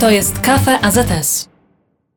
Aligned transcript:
To 0.00 0.10
jest 0.10 0.38
Kafe 0.40 0.80
AZS. 0.80 1.48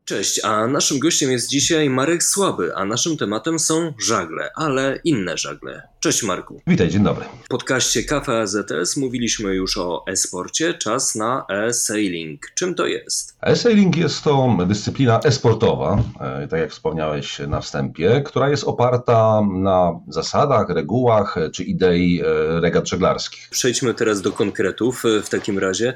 Cześć, 0.05 0.39
a 0.43 0.67
naszym 0.67 0.99
gościem 0.99 1.31
jest 1.31 1.49
dzisiaj 1.49 1.89
Marek 1.89 2.23
Słaby, 2.23 2.75
a 2.75 2.85
naszym 2.85 3.17
tematem 3.17 3.59
są 3.59 3.93
żagle, 3.99 4.49
ale 4.55 4.99
inne 5.03 5.37
żagle. 5.37 5.87
Cześć 5.99 6.23
Marku. 6.23 6.61
Witaj, 6.67 6.89
dzień 6.89 7.03
dobry. 7.03 7.25
W 7.43 7.47
podcaście 7.47 8.03
Kafe 8.03 8.41
AZS 8.41 8.97
mówiliśmy 8.97 9.55
już 9.55 9.77
o 9.77 10.03
e-sporcie, 10.07 10.73
czas 10.73 11.15
na 11.15 11.45
e-sailing. 11.49 12.41
Czym 12.55 12.75
to 12.75 12.87
jest? 12.87 13.36
E-sailing 13.47 13.97
jest 13.97 14.23
to 14.23 14.57
dyscyplina 14.67 15.19
e-sportowa, 15.23 16.03
e, 16.19 16.47
tak 16.47 16.59
jak 16.59 16.71
wspomniałeś 16.71 17.39
na 17.39 17.61
wstępie, 17.61 18.21
która 18.25 18.49
jest 18.49 18.63
oparta 18.63 19.41
na 19.53 19.99
zasadach, 20.07 20.69
regułach 20.69 21.35
czy 21.53 21.63
idei 21.63 22.21
e, 22.21 22.23
regat 22.61 22.89
żeglarskich. 22.89 23.49
Przejdźmy 23.49 23.93
teraz 23.93 24.21
do 24.21 24.31
konkretów. 24.31 25.03
W 25.23 25.29
takim 25.29 25.59
razie 25.59 25.93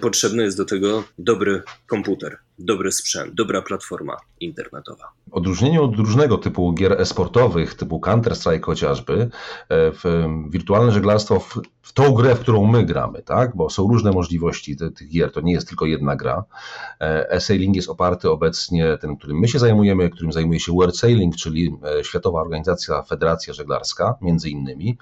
potrzebny 0.00 0.42
jest 0.42 0.56
do 0.56 0.64
tego 0.64 1.04
dobry 1.18 1.62
komputer, 1.86 2.38
dobry 2.58 2.92
sprzęt, 2.92 3.34
dobra 3.34 3.62
platforma 3.62 4.16
internetowa. 4.44 5.12
Odróżnieniu 5.30 5.84
od 5.84 5.96
różnego 5.96 6.38
typu 6.38 6.72
gier 6.72 7.00
e-sportowych, 7.00 7.74
typu 7.74 8.00
Counter-Strike 8.00 8.64
chociażby, 8.64 9.22
e, 9.22 9.28
w 9.68 10.04
wirtualne 10.48 10.92
żeglarstwo, 10.92 11.40
w, 11.40 11.60
w 11.82 11.92
tą 11.92 12.14
grę, 12.14 12.34
w 12.34 12.40
którą 12.40 12.66
my 12.66 12.84
gramy, 12.84 13.22
tak? 13.22 13.56
bo 13.56 13.70
są 13.70 13.88
różne 13.88 14.12
możliwości 14.12 14.76
tych 14.76 15.08
gier, 15.08 15.32
to 15.32 15.40
nie 15.40 15.52
jest 15.52 15.68
tylko 15.68 15.86
jedna 15.86 16.16
gra. 16.16 16.44
E, 17.00 17.30
e-sailing 17.30 17.76
jest 17.76 17.88
oparty 17.88 18.30
obecnie, 18.30 18.98
ten, 19.00 19.16
którym 19.16 19.38
my 19.38 19.48
się 19.48 19.58
zajmujemy, 19.58 20.10
którym 20.10 20.32
zajmuje 20.32 20.60
się 20.60 20.72
World 20.72 20.96
Sailing, 20.96 21.36
czyli 21.36 21.76
e, 21.98 22.04
Światowa 22.04 22.40
Organizacja 22.40 23.02
Federacja 23.02 23.54
Żeglarska, 23.54 24.14
między 24.20 24.50
innymi, 24.50 24.98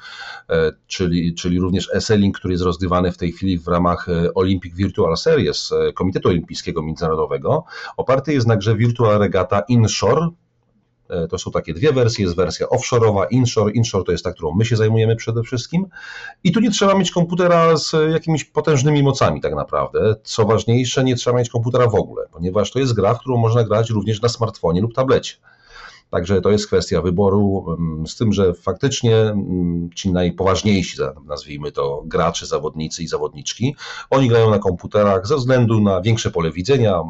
czyli, 0.87 1.35
czyli 1.35 1.61
również 1.61 1.91
e-sailing, 1.95 2.39
który 2.39 2.55
jest 2.55 2.65
rozgrywany 2.65 3.13
w 3.13 3.19
tej 3.19 3.33
chwili 3.33 3.59
w 3.59 3.69
ramach 3.69 4.07
Olympic 4.35 4.75
Virtual 4.75 5.17
Series 5.17 5.71
Komitetu 5.95 6.29
Olimpijskiego 6.29 6.83
Międzynarodowego. 6.83 7.65
Oparty 7.97 8.33
jest 8.33 8.47
na 8.47 8.57
grze 8.57 8.77
Virtual 8.77 9.19
Regata 9.33 9.63
Inshore, 9.69 10.29
E, 11.13 11.29
to 11.29 11.39
są 11.39 11.51
takie 11.51 11.75
dwie 11.75 11.93
wersje, 11.93 12.25
jest 12.25 12.37
wersja 12.37 12.67
offshore'owa, 12.67 13.27
inshore. 13.31 13.73
Inshore 13.73 14.05
to 14.05 14.13
jest 14.13 14.25
ta, 14.25 14.33
którą 14.33 14.55
my 14.55 14.65
się 14.65 14.77
zajmujemy 14.77 15.17
przede 15.17 15.43
wszystkim. 15.43 15.87
I 16.45 16.53
tu 16.53 16.61
nie 16.61 16.71
trzeba 16.71 16.95
mieć 16.95 17.11
komputera 17.11 17.77
z 17.77 17.93
jakimiś 18.13 18.45
potężnymi 18.45 19.03
mocami 19.03 19.41
tak 19.41 19.55
naprawdę. 19.55 20.15
Co 20.25 20.45
ważniejsze, 20.45 21.05
nie 21.05 21.17
trzeba 21.17 21.39
mieć 21.39 21.49
komputera 21.49 21.89
w 21.89 21.95
ogóle, 21.95 22.27
ponieważ 22.33 22.71
to 22.71 22.79
jest 22.79 22.93
gra, 22.93 23.15
w 23.15 23.21
którą 23.21 23.37
można 23.37 23.65
grać 23.65 23.91
również 23.91 24.23
na 24.23 24.29
smartfonie 24.29 24.81
lub 24.81 24.95
tablecie. 24.95 25.35
Także 26.11 26.41
to 26.41 26.51
jest 26.51 26.67
kwestia 26.67 27.03
wyboru, 27.03 27.67
mm, 27.79 28.07
z 28.07 28.17
tym, 28.17 28.33
że 28.33 28.55
faktycznie 28.55 29.17
mm, 29.17 29.91
ci 29.95 30.13
najpoważniejsi, 30.13 30.99
nazwijmy 31.27 31.73
to 31.73 32.03
gracze, 32.07 32.47
zawodnicy 32.47 33.03
i 33.03 33.07
zawodniczki, 33.07 33.77
oni 34.11 34.29
grają 34.29 34.51
na 34.51 34.59
komputerach 34.59 35.27
ze 35.27 35.37
względu 35.37 35.81
na 35.81 36.01
większe 36.01 36.31
pole 36.31 36.51
widzenia, 36.51 37.03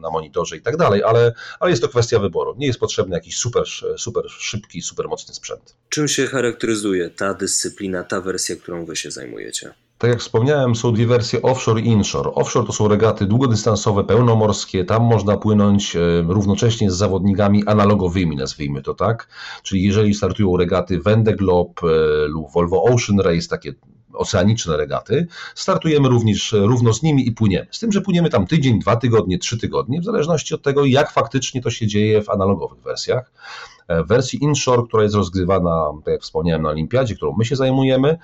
na 0.00 0.10
monitorze 0.10 0.56
i 0.56 0.62
tak 0.62 0.76
dalej, 0.76 1.02
ale, 1.02 1.32
ale 1.60 1.70
jest 1.70 1.82
to 1.82 1.88
kwestia 1.88 2.18
wyboru. 2.18 2.54
Nie 2.58 2.66
jest 2.66 2.80
potrzebny 2.80 3.14
jakiś 3.16 3.36
super, 3.36 3.64
super 3.96 4.24
szybki, 4.28 4.82
super 4.82 5.08
mocny 5.08 5.34
sprzęt. 5.34 5.76
Czym 5.88 6.08
się 6.08 6.26
charakteryzuje 6.26 7.10
ta 7.10 7.34
dyscyplina, 7.34 8.04
ta 8.04 8.20
wersja, 8.20 8.56
którą 8.56 8.84
wy 8.84 8.96
się 8.96 9.10
zajmujecie? 9.10 9.74
Tak 10.00 10.10
jak 10.10 10.20
wspomniałem, 10.20 10.74
są 10.74 10.92
dwie 10.92 11.06
wersje 11.06 11.42
offshore 11.42 11.80
i 11.80 11.86
inshore. 11.86 12.30
Offshore 12.30 12.66
to 12.66 12.72
są 12.72 12.88
regaty 12.88 13.26
długodystansowe, 13.26 14.04
pełnomorskie. 14.04 14.84
Tam 14.84 15.02
można 15.02 15.36
płynąć 15.36 15.96
e, 15.96 16.00
równocześnie 16.28 16.90
z 16.90 16.94
zawodnikami 16.94 17.62
analogowymi, 17.66 18.36
nazwijmy 18.36 18.82
to 18.82 18.94
tak. 18.94 19.28
Czyli 19.62 19.82
jeżeli 19.82 20.14
startują 20.14 20.56
regaty 20.56 20.98
Vendée 20.98 21.36
Globe 21.36 21.72
e, 21.82 22.28
lub 22.28 22.52
Volvo 22.52 22.82
Ocean 22.82 23.20
Race, 23.20 23.48
takie 23.48 23.74
oceaniczne 24.20 24.76
regaty, 24.76 25.26
startujemy 25.54 26.08
również 26.08 26.52
równo 26.52 26.94
z 26.94 27.02
nimi 27.02 27.28
i 27.28 27.32
płyniemy. 27.32 27.66
Z 27.70 27.78
tym, 27.78 27.92
że 27.92 28.00
płyniemy 28.00 28.30
tam 28.30 28.46
tydzień, 28.46 28.78
dwa 28.78 28.96
tygodnie, 28.96 29.38
trzy 29.38 29.58
tygodnie, 29.58 30.00
w 30.00 30.04
zależności 30.04 30.54
od 30.54 30.62
tego, 30.62 30.84
jak 30.84 31.12
faktycznie 31.12 31.62
to 31.62 31.70
się 31.70 31.86
dzieje 31.86 32.22
w 32.22 32.30
analogowych 32.30 32.82
wersjach. 32.82 33.32
W 34.04 34.08
wersji 34.08 34.38
inshore, 34.42 34.82
która 34.88 35.02
jest 35.02 35.14
rozgrywana, 35.14 35.92
tak 36.04 36.12
jak 36.12 36.22
wspomniałem, 36.22 36.62
na 36.62 36.68
Olimpiadzie, 36.68 37.14
którą 37.14 37.36
my 37.38 37.44
się 37.44 37.56
zajmujemy, 37.56 38.18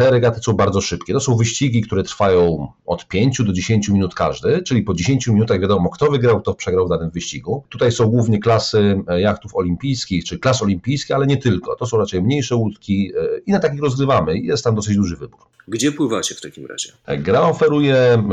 te 0.00 0.10
regaty 0.10 0.40
są 0.42 0.52
bardzo 0.52 0.80
szybkie. 0.80 1.12
To 1.12 1.20
są 1.20 1.36
wyścigi, 1.36 1.82
które 1.82 2.02
trwają 2.02 2.68
od 2.86 3.08
5 3.08 3.42
do 3.42 3.52
10 3.52 3.88
minut 3.88 4.14
każdy, 4.14 4.62
czyli 4.62 4.82
po 4.82 4.94
10 4.94 5.26
minutach 5.26 5.60
wiadomo, 5.60 5.90
kto 5.90 6.10
wygrał, 6.10 6.40
kto 6.40 6.54
przegrał 6.54 6.86
w 6.86 6.88
danym 6.88 7.10
wyścigu. 7.10 7.64
Tutaj 7.68 7.92
są 7.92 8.06
głównie 8.06 8.38
klasy 8.38 9.02
e, 9.08 9.20
jachtów 9.20 9.56
olimpijskich, 9.56 10.24
czy 10.24 10.38
klas 10.38 10.62
olimpijskie, 10.62 11.14
ale 11.14 11.26
nie 11.26 11.36
tylko. 11.36 11.76
To 11.76 11.86
są 11.86 11.98
raczej 11.98 12.22
mniejsze 12.22 12.56
łódki 12.56 13.12
e, 13.16 13.38
i 13.46 13.52
na 13.52 13.58
takich 13.58 13.80
rozgrywamy. 13.80 14.38
Jest 14.38 14.64
tam 14.64 14.74
dosyć 14.74 14.96
duży 14.96 15.16
wybór. 15.16 15.40
Gdzie 15.68 15.92
pływacie 15.92 16.34
w 16.34 16.40
takim 16.40 16.66
razie? 16.66 16.92
E, 17.06 17.18
gra 17.18 17.42
oferuje 17.42 18.24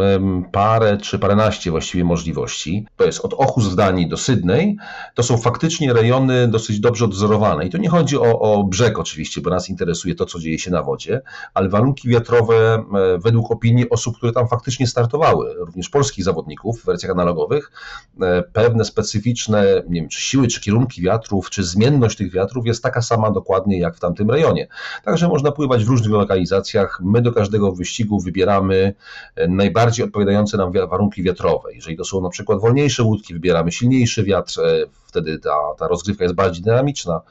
parę 0.52 0.98
czy 0.98 1.20
paręnaście 1.20 1.72
właściwie 1.72 2.04
możliwości. 2.04 2.86
To 2.96 3.06
jest 3.06 3.26
od 3.26 3.34
Ochus 3.34 3.68
w 3.68 3.76
Danii 3.76 4.10
do 4.10 4.18
Sydney. 4.18 4.78
To 5.16 5.24
są 5.24 5.38
faktycznie 5.38 5.94
rejony 5.94 6.17
dosyć 6.48 6.80
dobrze 6.80 7.06
odzorowane. 7.06 7.66
I 7.66 7.70
to 7.70 7.78
nie 7.78 7.90
chodzi 7.90 8.18
o, 8.18 8.40
o 8.40 8.64
brzeg 8.64 9.00
oczywiście, 9.00 9.42
bo 9.42 9.50
nas 9.50 9.70
interesuje 9.70 10.16
to, 10.16 10.26
co 10.26 10.40
dzieje 10.40 10.60
się 10.60 10.72
na 10.72 10.84
wodzie, 10.84 11.22
ale 11.54 11.70
warunki 11.70 12.10
wiatrowe 12.10 12.56
e, 12.56 13.18
według 13.18 13.52
opinii 13.52 13.90
osób, 13.90 14.18
które 14.18 14.32
tam 14.32 14.48
faktycznie 14.48 14.88
startowały, 14.88 15.54
również 15.58 15.90
polskich 15.90 16.24
zawodników 16.24 16.82
w 16.82 16.86
wersjach 16.86 17.12
analogowych, 17.12 17.72
e, 18.22 18.44
pewne 18.44 18.86
specyficzne, 18.86 19.84
nie 19.90 20.02
wiem, 20.02 20.10
czy 20.10 20.22
siły, 20.22 20.48
czy 20.48 20.62
kierunki 20.62 21.02
wiatrów, 21.02 21.50
czy 21.50 21.64
zmienność 21.64 22.18
tych 22.18 22.32
wiatrów 22.32 22.66
jest 22.66 22.84
taka 22.84 23.02
sama 23.02 23.32
dokładnie 23.32 23.80
jak 23.80 23.96
w 23.96 24.00
tamtym 24.00 24.32
rejonie. 24.32 24.68
Także 25.04 25.28
można 25.28 25.52
pływać 25.52 25.86
w 25.86 25.88
różnych 25.88 26.12
lokalizacjach. 26.12 27.00
My 27.04 27.22
do 27.22 27.32
każdego 27.32 27.72
wyścigu 27.72 28.20
wybieramy 28.20 28.94
e, 29.36 29.48
najbardziej 29.48 30.06
odpowiadające 30.06 30.58
nam 30.58 30.72
warunki 30.90 31.24
wiatrowe. 31.24 31.74
Jeżeli 31.74 31.98
to 31.98 32.06
są 32.06 32.22
na 32.22 32.30
przykład 32.30 32.62
wolniejsze 32.62 33.04
łódki, 33.04 33.34
wybieramy 33.34 33.72
silniejszy 33.72 34.24
wiatr, 34.24 34.60
wtedy 35.08 35.40
ta, 35.40 35.56
ta 35.80 35.88
rozgrywka 35.98 36.24
jest 36.24 36.36
bardziej 36.36 36.64
dynamiczna. 36.64 37.22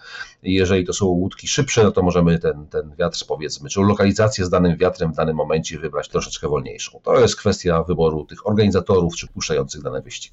Jeżeli 0.42 0.84
to 0.84 0.92
są 0.92 1.06
łódki 1.06 1.48
szybsze, 1.48 1.84
no 1.84 1.92
to 1.92 2.02
możemy 2.02 2.38
ten, 2.38 2.66
ten 2.66 2.94
wiatr, 2.98 3.18
powiedzmy, 3.28 3.68
czy 3.68 3.80
lokalizację 3.80 4.44
z 4.44 4.50
danym 4.50 4.76
wiatrem 4.76 5.12
w 5.12 5.16
danym 5.16 5.36
momencie 5.36 5.78
wybrać 5.78 6.08
troszeczkę 6.08 6.48
wolniejszą. 6.48 7.00
To 7.04 7.20
jest 7.20 7.36
kwestia 7.36 7.82
wyboru 7.82 8.24
tych 8.24 8.46
organizatorów, 8.46 9.16
czy 9.16 9.26
puszczających 9.26 9.82
dany 9.82 10.02
wyścig. 10.02 10.32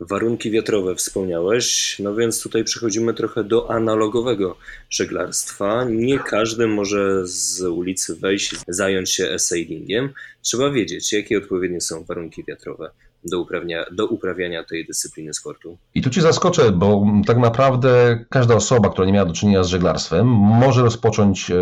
Warunki 0.00 0.50
wiatrowe 0.50 0.94
wspomniałeś, 0.94 1.96
no 1.98 2.14
więc 2.14 2.42
tutaj 2.42 2.64
przechodzimy 2.64 3.14
trochę 3.14 3.44
do 3.44 3.70
analogowego 3.70 4.56
żeglarstwa. 4.90 5.84
Nie 5.84 6.18
każdy 6.18 6.66
może 6.66 7.26
z 7.26 7.60
ulicy 7.60 8.16
wejść, 8.16 8.54
zająć 8.68 9.10
się 9.10 9.38
sailingiem. 9.38 10.12
Trzeba 10.42 10.70
wiedzieć, 10.70 11.12
jakie 11.12 11.38
odpowiednie 11.38 11.80
są 11.80 12.04
warunki 12.04 12.44
wiatrowe 12.44 12.90
do, 13.24 13.40
uprawnia, 13.40 13.84
do 13.92 14.06
uprawiania 14.06 14.64
tej 14.64 14.86
dyscypliny 14.86 15.34
sportu. 15.34 15.78
I 15.94 16.02
tu 16.02 16.10
Cię 16.10 16.22
zaskoczę, 16.22 16.70
bo 16.70 17.06
tak 17.26 17.38
naprawdę 17.38 18.24
każda 18.30 18.54
osoba, 18.54 18.90
która 18.90 19.06
nie 19.06 19.12
miała 19.12 19.26
do 19.26 19.32
czynienia 19.32 19.64
z 19.64 19.68
żeglarstwem, 19.68 20.26
może 20.26 20.82
rozpocząć 20.82 21.52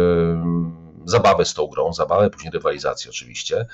zabawę 1.04 1.44
z 1.44 1.54
tą 1.54 1.66
grą, 1.66 1.92
zabawę, 1.92 2.30
później 2.30 2.52
rywalizację 2.52 3.10
oczywiście. 3.10 3.66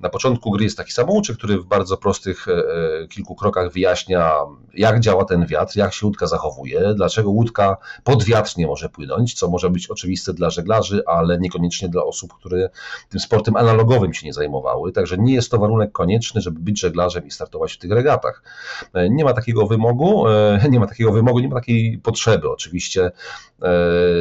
Na 0.00 0.08
początku 0.08 0.50
gry 0.50 0.64
jest 0.64 0.76
taki 0.76 0.92
samouczek, 0.92 1.36
który 1.36 1.58
w 1.58 1.64
bardzo 1.64 1.96
prostych 1.96 2.48
e, 2.48 2.52
e, 2.52 3.08
kilku 3.08 3.34
krokach 3.34 3.72
wyjaśnia, 3.72 4.32
jak 4.74 5.00
działa 5.00 5.24
ten 5.24 5.46
wiatr, 5.46 5.76
jak 5.76 5.94
się 5.94 6.06
łódka 6.06 6.26
zachowuje, 6.26 6.94
dlaczego 6.94 7.30
łódka 7.30 7.76
podwiatrznie 8.04 8.66
może 8.66 8.88
płynąć, 8.88 9.34
co 9.34 9.48
może 9.48 9.70
być 9.70 9.90
oczywiste 9.90 10.32
dla 10.32 10.50
żeglarzy, 10.50 11.02
ale 11.06 11.38
niekoniecznie 11.38 11.88
dla 11.88 12.04
osób, 12.04 12.34
które 12.34 12.70
tym 13.08 13.20
sportem 13.20 13.56
analogowym 13.56 14.14
się 14.14 14.26
nie 14.26 14.32
zajmowały. 14.32 14.92
Także 14.92 15.16
nie 15.18 15.34
jest 15.34 15.50
to 15.50 15.58
warunek 15.58 15.92
konieczny, 15.92 16.40
żeby 16.40 16.60
być 16.60 16.80
żeglarzem 16.80 17.26
i 17.26 17.30
startować 17.30 17.72
w 17.72 17.78
tych 17.78 17.90
regatach. 17.90 18.42
E, 18.94 19.10
nie 19.10 19.24
ma 19.24 19.32
takiego 19.32 19.66
wymogu, 19.66 20.24
nie 20.70 20.80
ma 20.80 20.86
takiego 20.86 21.12
wymogu, 21.12 21.38
nie 21.38 21.48
ma 21.48 21.54
takiej 21.54 21.98
potrzeby. 21.98 22.50
Oczywiście 22.50 23.10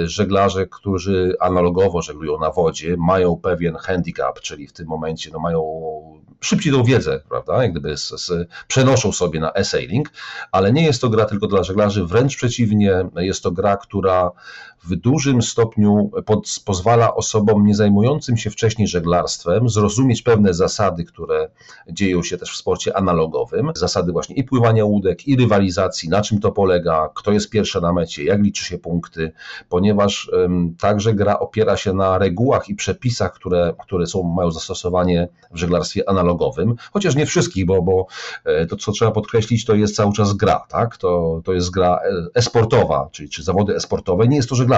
żeglarze, 0.03 0.67
którzy 0.67 1.35
analogowo 1.39 2.01
żeglują 2.01 2.39
na 2.39 2.51
wodzie 2.55 2.95
mają 2.97 3.35
pewien 3.35 3.75
handicap, 3.75 4.39
czyli 4.39 4.67
w 4.67 4.73
tym 4.73 4.87
momencie 4.87 5.29
no, 5.33 5.39
mają 5.39 5.61
szybciej 6.41 6.73
tą 6.73 6.83
wiedzę, 6.83 7.19
prawda, 7.29 7.63
jak 7.63 7.71
gdyby 7.71 7.97
z, 7.97 8.09
z, 8.09 8.49
przenoszą 8.67 9.11
sobie 9.11 9.39
na 9.39 9.53
e-sailing, 9.53 10.09
ale 10.51 10.73
nie 10.73 10.85
jest 10.85 11.01
to 11.01 11.09
gra 11.09 11.25
tylko 11.25 11.47
dla 11.47 11.63
żeglarzy, 11.63 12.05
wręcz 12.05 12.35
przeciwnie, 12.35 13.09
jest 13.15 13.43
to 13.43 13.51
gra, 13.51 13.77
która 13.77 14.31
w 14.85 14.95
dużym 14.95 15.41
stopniu 15.41 16.11
pod, 16.25 16.59
pozwala 16.65 17.15
osobom 17.15 17.65
nie 17.65 17.75
zajmującym 17.75 18.37
się 18.37 18.49
wcześniej 18.49 18.87
żeglarstwem 18.87 19.69
zrozumieć 19.69 20.21
pewne 20.21 20.53
zasady, 20.53 21.03
które 21.03 21.49
dzieją 21.89 22.23
się 22.23 22.37
też 22.37 22.51
w 22.51 22.55
sporcie 22.55 22.97
analogowym, 22.97 23.71
zasady 23.75 24.11
właśnie 24.11 24.35
i 24.35 24.43
pływania 24.43 24.85
łódek, 24.85 25.27
i 25.27 25.35
rywalizacji, 25.35 26.09
na 26.09 26.21
czym 26.21 26.39
to 26.39 26.51
polega, 26.51 27.09
kto 27.15 27.31
jest 27.31 27.49
pierwszy 27.49 27.81
na 27.81 27.93
mecie, 27.93 28.23
jak 28.23 28.41
liczy 28.41 28.65
się 28.65 28.77
punkty, 28.77 29.31
ponieważ 29.69 30.31
także 30.79 31.13
gra 31.13 31.39
opiera 31.39 31.77
się 31.77 31.93
na 31.93 32.17
regułach 32.17 32.69
i 32.69 32.75
przepisach, 32.75 33.33
które, 33.33 33.73
które 33.79 34.07
są, 34.07 34.23
mają 34.23 34.51
zastosowanie 34.51 35.27
w 35.51 35.57
żeglarstwie 35.57 36.09
analogowym, 36.09 36.75
chociaż 36.93 37.15
nie 37.15 37.25
wszystkich, 37.25 37.65
bo, 37.65 37.81
bo 37.81 38.07
e, 38.45 38.65
to, 38.65 38.75
co 38.75 38.91
trzeba 38.91 39.11
podkreślić, 39.11 39.65
to 39.65 39.75
jest 39.75 39.95
cały 39.95 40.13
czas 40.13 40.33
gra, 40.33 40.65
tak? 40.69 40.97
To, 40.97 41.41
to 41.45 41.53
jest 41.53 41.71
gra 41.71 41.95
e, 41.95 42.27
esportowa, 42.35 43.09
czyli 43.11 43.29
czy 43.29 43.43
zawody 43.43 43.75
esportowe, 43.75 44.27
nie 44.27 44.35
jest 44.35 44.49
to 44.49 44.55
żeglarstwo. 44.55 44.74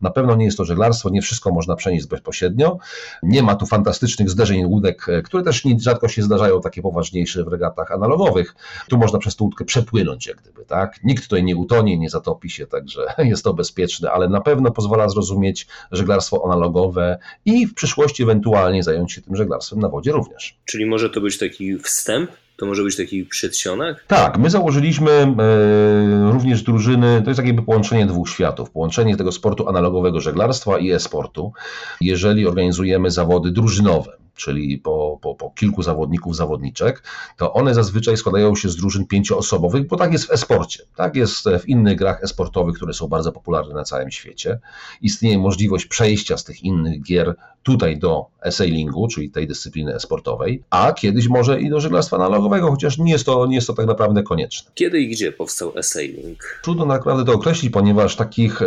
Na 0.00 0.10
pewno 0.10 0.36
nie 0.36 0.44
jest 0.44 0.56
to 0.56 0.64
żeglarstwo, 0.64 1.10
nie 1.10 1.22
wszystko 1.22 1.50
można 1.50 1.76
przenieść 1.76 2.06
bezpośrednio. 2.06 2.78
Nie 3.22 3.42
ma 3.42 3.54
tu 3.54 3.66
fantastycznych 3.66 4.30
zderzeń 4.30 4.64
łódek, 4.64 5.06
które 5.24 5.42
też 5.42 5.62
rzadko 5.78 6.08
się 6.08 6.22
zdarzają 6.22 6.60
takie 6.60 6.82
poważniejsze 6.82 7.44
w 7.44 7.48
regatach 7.48 7.92
analogowych. 7.92 8.54
Tu 8.88 8.98
można 8.98 9.18
przez 9.18 9.36
tą 9.36 9.44
łódkę 9.44 9.64
przepłynąć 9.64 10.26
jak 10.26 10.36
gdyby, 10.36 10.64
tak? 10.64 11.04
Nikt 11.04 11.22
tutaj 11.22 11.44
nie 11.44 11.56
utonie, 11.56 11.98
nie 11.98 12.10
zatopi 12.10 12.50
się, 12.50 12.66
także 12.66 13.14
jest 13.18 13.44
to 13.44 13.54
bezpieczne, 13.54 14.10
ale 14.10 14.28
na 14.28 14.40
pewno 14.40 14.70
pozwala 14.70 15.08
zrozumieć 15.08 15.66
żeglarstwo 15.92 16.42
analogowe 16.44 17.18
i 17.44 17.66
w 17.66 17.74
przyszłości 17.74 18.22
ewentualnie 18.22 18.82
zająć 18.82 19.12
się 19.12 19.22
tym 19.22 19.36
żeglarstwem 19.36 19.78
na 19.78 19.88
wodzie 19.88 20.12
również. 20.12 20.58
Czyli 20.64 20.86
może 20.86 21.10
to 21.10 21.20
być 21.20 21.38
taki 21.38 21.78
wstęp 21.78 22.30
to 22.58 22.66
może 22.66 22.82
być 22.82 22.96
taki 22.96 23.24
przedsionek? 23.24 24.04
Tak, 24.06 24.38
my 24.38 24.50
założyliśmy 24.50 25.10
e, 25.10 26.32
również 26.32 26.62
drużyny, 26.62 27.22
to 27.24 27.30
jest 27.30 27.40
takie 27.40 27.54
połączenie 27.54 28.06
dwóch 28.06 28.28
światów, 28.28 28.70
połączenie 28.70 29.16
tego 29.16 29.32
sportu 29.32 29.68
analogowego 29.68 30.20
żeglarstwa 30.20 30.78
i 30.78 30.90
e-sportu, 30.90 31.52
jeżeli 32.00 32.46
organizujemy 32.46 33.10
zawody 33.10 33.50
drużynowe 33.50 34.12
czyli 34.38 34.78
po, 34.78 35.18
po, 35.22 35.34
po 35.34 35.50
kilku 35.50 35.82
zawodników, 35.82 36.36
zawodniczek, 36.36 37.02
to 37.36 37.52
one 37.52 37.74
zazwyczaj 37.74 38.16
składają 38.16 38.56
się 38.56 38.68
z 38.68 38.76
drużyn 38.76 39.06
pięcioosobowych, 39.06 39.86
bo 39.86 39.96
tak 39.96 40.12
jest 40.12 40.26
w 40.26 40.30
esporcie. 40.30 40.82
Tak 40.96 41.16
jest 41.16 41.44
w 41.60 41.68
innych 41.68 41.96
grach 41.96 42.24
esportowych, 42.24 42.76
które 42.76 42.94
są 42.94 43.08
bardzo 43.08 43.32
popularne 43.32 43.74
na 43.74 43.84
całym 43.84 44.10
świecie. 44.10 44.58
Istnieje 45.02 45.38
możliwość 45.38 45.86
przejścia 45.86 46.36
z 46.36 46.44
tych 46.44 46.62
innych 46.62 47.02
gier 47.02 47.34
tutaj 47.62 47.98
do 47.98 48.26
sailingu, 48.50 49.08
czyli 49.08 49.30
tej 49.30 49.46
dyscypliny 49.46 49.94
esportowej, 49.94 50.62
a 50.70 50.92
kiedyś 50.92 51.28
może 51.28 51.60
i 51.60 51.70
do 51.70 51.80
żeglarstwa 51.80 52.16
analogowego, 52.16 52.70
chociaż 52.70 52.98
nie 52.98 53.12
jest 53.12 53.26
to, 53.26 53.46
nie 53.46 53.54
jest 53.54 53.66
to 53.66 53.74
tak 53.74 53.86
naprawdę 53.86 54.22
konieczne. 54.22 54.70
Kiedy 54.74 55.00
i 55.00 55.08
gdzie 55.08 55.32
powstał 55.32 55.72
e-sailing? 55.76 56.60
Trudno 56.62 56.84
naprawdę 56.84 57.24
to 57.24 57.32
określić, 57.32 57.72
ponieważ 57.72 58.16
takich 58.16 58.60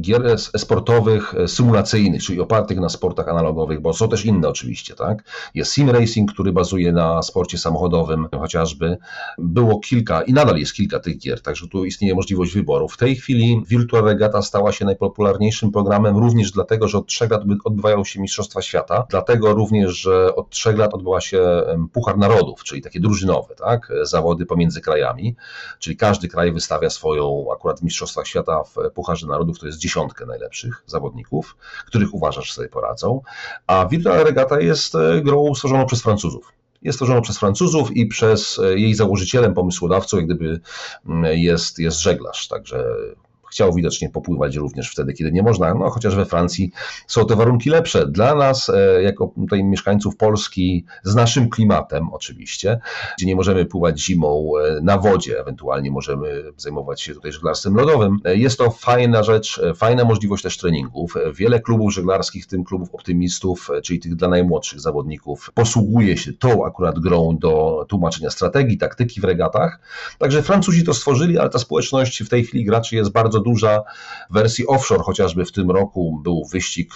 gier 0.00 0.26
esportowych, 0.54 1.34
e, 1.34 1.48
symulacyjnych, 1.48 2.22
czyli 2.22 2.40
opartych 2.40 2.78
na 2.78 2.88
sportach 2.88 3.28
analogowych, 3.28 3.80
bo 3.80 3.92
są 3.92 4.08
też 4.08 4.24
inne 4.24 4.48
oczywiście, 4.48 4.73
oczywiście, 4.74 4.94
tak? 4.94 5.24
Jest 5.54 5.72
sim 5.72 5.90
racing, 5.90 6.32
który 6.32 6.52
bazuje 6.52 6.92
na 6.92 7.22
sporcie 7.22 7.58
samochodowym 7.58 8.28
chociażby. 8.40 8.96
Było 9.38 9.80
kilka 9.80 10.22
i 10.22 10.32
nadal 10.32 10.56
jest 10.56 10.72
kilka 10.72 11.00
tych 11.00 11.18
gier, 11.18 11.42
także 11.42 11.68
tu 11.68 11.84
istnieje 11.84 12.14
możliwość 12.14 12.54
wyboru. 12.54 12.88
W 12.88 12.96
tej 12.96 13.16
chwili 13.16 13.62
Virtual 13.68 14.04
Regatta 14.04 14.42
stała 14.42 14.72
się 14.72 14.84
najpopularniejszym 14.84 15.72
programem 15.72 16.16
również 16.16 16.50
dlatego, 16.50 16.88
że 16.88 16.98
od 16.98 17.06
trzech 17.06 17.30
lat 17.30 17.42
odbywają 17.64 18.04
się 18.04 18.20
Mistrzostwa 18.20 18.62
Świata, 18.62 19.06
dlatego 19.10 19.54
również, 19.54 19.96
że 19.96 20.34
od 20.34 20.50
trzech 20.50 20.78
lat 20.78 20.94
odbywa 20.94 21.20
się 21.20 21.62
Puchar 21.92 22.18
Narodów, 22.18 22.64
czyli 22.64 22.82
takie 22.82 23.00
drużynowe, 23.00 23.54
tak? 23.54 23.92
Zawody 24.02 24.46
pomiędzy 24.46 24.80
krajami, 24.80 25.36
czyli 25.78 25.96
każdy 25.96 26.28
kraj 26.28 26.52
wystawia 26.52 26.90
swoją, 26.90 27.46
akurat 27.52 27.80
w 27.80 27.82
Mistrzostwach 27.82 28.26
Świata 28.26 28.62
w 28.64 28.74
Pucharze 28.94 29.26
Narodów 29.26 29.58
to 29.58 29.66
jest 29.66 29.78
dziesiątkę 29.78 30.26
najlepszych 30.26 30.82
zawodników, 30.86 31.56
których 31.86 32.14
uważasz 32.14 32.52
sobie 32.52 32.68
poradzą, 32.68 33.20
a 33.66 33.86
Virtual 33.86 34.24
Regatta 34.24 34.60
jest 34.64 34.94
e, 34.94 35.20
grą 35.22 35.54
stworzoną 35.54 35.86
przez 35.86 36.02
Francuzów. 36.02 36.52
Jest 36.82 36.96
stworzoną 36.96 37.22
przez 37.22 37.38
Francuzów 37.38 37.96
i 37.96 38.06
przez 38.06 38.58
e, 38.58 38.78
jej 38.78 38.94
założycielem, 38.94 39.54
pomysłodawcą, 39.54 40.16
jak 40.16 40.26
gdyby 40.26 40.60
mm, 41.06 41.38
jest, 41.38 41.78
jest 41.78 42.00
żeglarz. 42.00 42.48
Także 42.48 42.84
chciał 43.54 43.74
widocznie 43.74 44.10
popływać 44.10 44.56
również 44.56 44.90
wtedy, 44.90 45.12
kiedy 45.12 45.32
nie 45.32 45.42
można, 45.42 45.74
no 45.74 45.90
chociaż 45.90 46.16
we 46.16 46.24
Francji 46.24 46.70
są 47.06 47.26
te 47.26 47.36
warunki 47.36 47.70
lepsze. 47.70 48.06
Dla 48.06 48.34
nas, 48.34 48.68
e, 48.68 49.02
jako 49.02 49.32
tutaj 49.36 49.64
mieszkańców 49.64 50.16
Polski, 50.16 50.84
z 51.02 51.14
naszym 51.14 51.50
klimatem 51.50 52.08
oczywiście, 52.12 52.80
gdzie 53.18 53.26
nie 53.26 53.36
możemy 53.36 53.66
pływać 53.66 54.00
zimą 54.00 54.50
e, 54.56 54.80
na 54.80 54.98
wodzie, 54.98 55.40
ewentualnie 55.40 55.90
możemy 55.90 56.44
zajmować 56.56 57.02
się 57.02 57.14
tutaj 57.14 57.32
żeglarstwem 57.32 57.74
lodowym, 57.74 58.18
e, 58.24 58.36
jest 58.36 58.58
to 58.58 58.70
fajna 58.70 59.22
rzecz, 59.22 59.60
fajna 59.76 60.04
możliwość 60.04 60.42
też 60.42 60.58
treningów. 60.58 61.14
Wiele 61.34 61.60
klubów 61.60 61.94
żeglarskich, 61.94 62.44
w 62.44 62.48
tym 62.48 62.64
klubów 62.64 62.94
optymistów, 62.94 63.68
czyli 63.82 64.00
tych 64.00 64.14
dla 64.14 64.28
najmłodszych 64.28 64.80
zawodników, 64.80 65.50
posługuje 65.54 66.16
się 66.16 66.32
tą 66.32 66.66
akurat 66.66 66.98
grą 66.98 67.36
do 67.40 67.84
tłumaczenia 67.88 68.30
strategii, 68.30 68.78
taktyki 68.78 69.20
w 69.20 69.24
regatach. 69.24 69.80
Także 70.18 70.42
Francuzi 70.42 70.84
to 70.84 70.94
stworzyli, 70.94 71.38
ale 71.38 71.50
ta 71.50 71.58
społeczność 71.58 72.22
w 72.22 72.28
tej 72.28 72.44
chwili 72.44 72.64
graczy 72.64 72.96
jest 72.96 73.10
bardzo 73.12 73.43
duża 73.44 73.82
wersji 74.30 74.66
offshore, 74.66 75.02
chociażby 75.02 75.44
w 75.44 75.52
tym 75.52 75.70
roku 75.70 76.20
był 76.22 76.44
wyścig, 76.52 76.94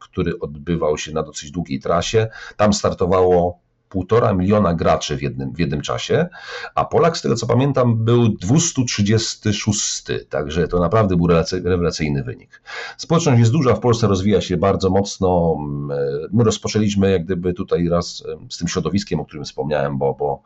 który 0.00 0.38
odbywał 0.40 0.98
się 0.98 1.12
na 1.12 1.22
dosyć 1.22 1.50
długiej 1.50 1.80
trasie. 1.80 2.28
Tam 2.56 2.72
startowało 2.72 3.61
półtora 3.92 4.34
miliona 4.34 4.74
graczy 4.74 5.16
w 5.16 5.22
jednym, 5.22 5.52
w 5.52 5.58
jednym 5.58 5.80
czasie, 5.80 6.28
a 6.74 6.84
Polak, 6.84 7.18
z 7.18 7.22
tego 7.22 7.36
co 7.36 7.46
pamiętam, 7.46 8.04
był 8.04 8.28
236, 8.28 10.04
także 10.28 10.68
to 10.68 10.80
naprawdę 10.80 11.16
był 11.16 11.26
rewelacyjny 11.64 12.22
wynik. 12.22 12.62
Społeczność 12.96 13.38
jest 13.38 13.52
duża, 13.52 13.74
w 13.74 13.80
Polsce 13.80 14.06
rozwija 14.06 14.40
się 14.40 14.56
bardzo 14.56 14.90
mocno. 14.90 15.56
My 16.32 16.44
rozpoczęliśmy 16.44 17.10
jak 17.10 17.24
gdyby 17.24 17.54
tutaj 17.54 17.88
raz 17.88 18.24
z 18.50 18.58
tym 18.58 18.68
środowiskiem, 18.68 19.20
o 19.20 19.24
którym 19.24 19.44
wspomniałem, 19.44 19.98
bo, 19.98 20.14
bo 20.14 20.42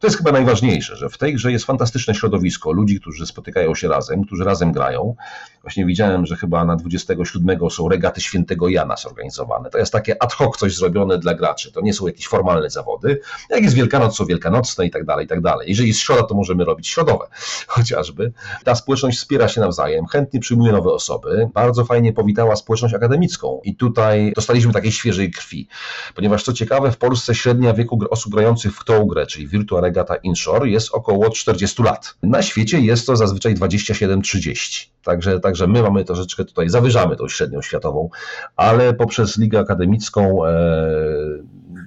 to 0.00 0.06
jest 0.06 0.16
chyba 0.16 0.32
najważniejsze, 0.32 0.96
że 0.96 1.08
w 1.08 1.18
tej 1.18 1.34
grze 1.34 1.52
jest 1.52 1.64
fantastyczne 1.64 2.14
środowisko, 2.14 2.72
ludzi, 2.72 3.00
którzy 3.00 3.26
spotykają 3.26 3.74
się 3.74 3.88
razem, 3.88 4.24
którzy 4.24 4.44
razem 4.44 4.72
grają. 4.72 5.14
Właśnie 5.62 5.86
widziałem, 5.86 6.26
że 6.26 6.36
chyba 6.36 6.64
na 6.64 6.76
27 6.76 7.70
są 7.70 7.88
regaty 7.88 8.20
świętego 8.20 8.68
Jana 8.68 8.96
zorganizowane. 8.96 9.70
To 9.70 9.78
jest 9.78 9.92
takie 9.92 10.22
ad 10.22 10.32
hoc 10.32 10.56
coś 10.56 10.76
zrobione 10.76 11.18
dla 11.18 11.34
graczy. 11.34 11.72
To 11.72 11.80
nie 11.80 11.94
są 11.94 12.06
jakieś 12.06 12.28
formalne 12.28 12.70
zawody. 12.80 13.20
Jak 13.50 13.62
jest 13.62 13.74
Wielkanoc, 13.74 14.16
są 14.16 14.24
wielkanocne 14.24 14.86
i 14.86 14.90
tak 14.90 15.04
dalej, 15.04 15.24
i 15.24 15.28
tak 15.28 15.40
dalej. 15.40 15.68
Jeżeli 15.68 15.88
jest 15.88 16.00
środa, 16.00 16.22
to 16.22 16.34
możemy 16.34 16.64
robić 16.64 16.88
środowe 16.88 17.26
chociażby. 17.74 18.32
Ta 18.64 18.74
społeczność 18.74 19.18
wspiera 19.18 19.48
się 19.48 19.60
nawzajem, 19.60 20.06
chętnie 20.06 20.40
przyjmuje 20.40 20.72
nowe 20.72 20.90
osoby. 20.90 21.48
Bardzo 21.54 21.84
fajnie 21.84 22.12
powitała 22.12 22.56
społeczność 22.56 22.94
akademicką 22.94 23.60
i 23.64 23.76
tutaj 23.76 24.32
dostaliśmy 24.36 24.72
takiej 24.72 24.92
świeżej 24.92 25.30
krwi. 25.30 25.68
Ponieważ 26.14 26.42
co 26.42 26.52
ciekawe, 26.52 26.92
w 26.92 26.96
Polsce 26.96 27.34
średnia 27.34 27.74
wieku 27.74 27.98
osób 28.10 28.32
grających 28.32 28.76
w 28.76 28.84
tą 28.84 29.06
grę, 29.06 29.26
czyli 29.26 29.46
Virtua 29.48 29.80
Regata 29.80 30.16
Inshore 30.16 30.68
jest 30.68 30.88
około 30.92 31.30
40 31.30 31.82
lat. 31.82 32.14
Na 32.22 32.42
świecie 32.42 32.80
jest 32.80 33.06
to 33.06 33.16
zazwyczaj 33.16 33.54
27-30. 33.54 34.86
Także, 35.04 35.40
także 35.40 35.66
my 35.66 35.82
mamy 35.82 36.04
troszeczkę 36.04 36.44
tutaj, 36.44 36.68
zawyżamy 36.68 37.16
tą 37.16 37.28
średnią 37.28 37.62
światową, 37.62 38.10
ale 38.56 38.94
poprzez 38.94 39.38
ligę 39.38 39.58
akademicką 39.58 40.46
e, 40.46 40.50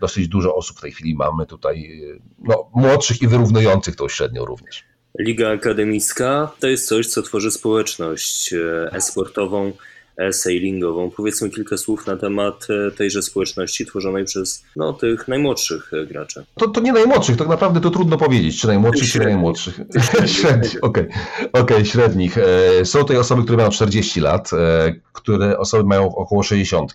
dosyć 0.03 0.27
dużo 0.27 0.55
osób 0.55 0.77
w 0.77 0.81
tej 0.81 0.91
chwili 0.91 1.15
mamy 1.15 1.45
tutaj, 1.45 2.01
no, 2.39 2.69
młodszych 2.75 3.21
i 3.21 3.27
wyrównujących 3.27 3.95
tą 3.95 4.09
średnią 4.09 4.45
również. 4.45 4.83
Liga 5.19 5.51
akademicka 5.51 6.51
to 6.59 6.67
jest 6.67 6.87
coś, 6.87 7.07
co 7.07 7.21
tworzy 7.21 7.51
społeczność 7.51 8.53
e, 8.53 8.89
e-sportową 8.93 9.73
sailingową. 10.31 11.09
Powiedzmy 11.09 11.49
kilka 11.49 11.77
słów 11.77 12.07
na 12.07 12.17
temat 12.17 12.67
e, 12.87 12.91
tejże 12.91 13.21
społeczności 13.21 13.85
tworzonej 13.85 14.25
przez 14.25 14.63
no, 14.75 14.93
tych 14.93 15.27
najmłodszych 15.27 15.91
e, 15.93 16.05
graczy. 16.05 16.45
To, 16.55 16.67
to 16.67 16.81
nie 16.81 16.93
najmłodszych, 16.93 17.37
tak 17.37 17.47
naprawdę 17.47 17.81
to 17.81 17.89
trudno 17.89 18.17
powiedzieć, 18.17 18.61
czy 18.61 18.67
najmłodszych, 18.67 19.11
czy 19.11 19.19
najmłodszych. 19.19 19.79
średnich, 20.25 20.77
okej, 20.81 21.07
okay. 21.51 21.61
okay, 21.61 21.85
średnich. 21.85 22.37
E, 22.37 22.85
są 22.85 22.99
tutaj 22.99 23.17
osoby, 23.17 23.43
które 23.43 23.57
mają 23.57 23.69
40 23.69 24.19
lat, 24.19 24.51
które 25.13 25.57
osoby 25.59 25.83
mają 25.83 26.15
około 26.15 26.43
60. 26.43 26.93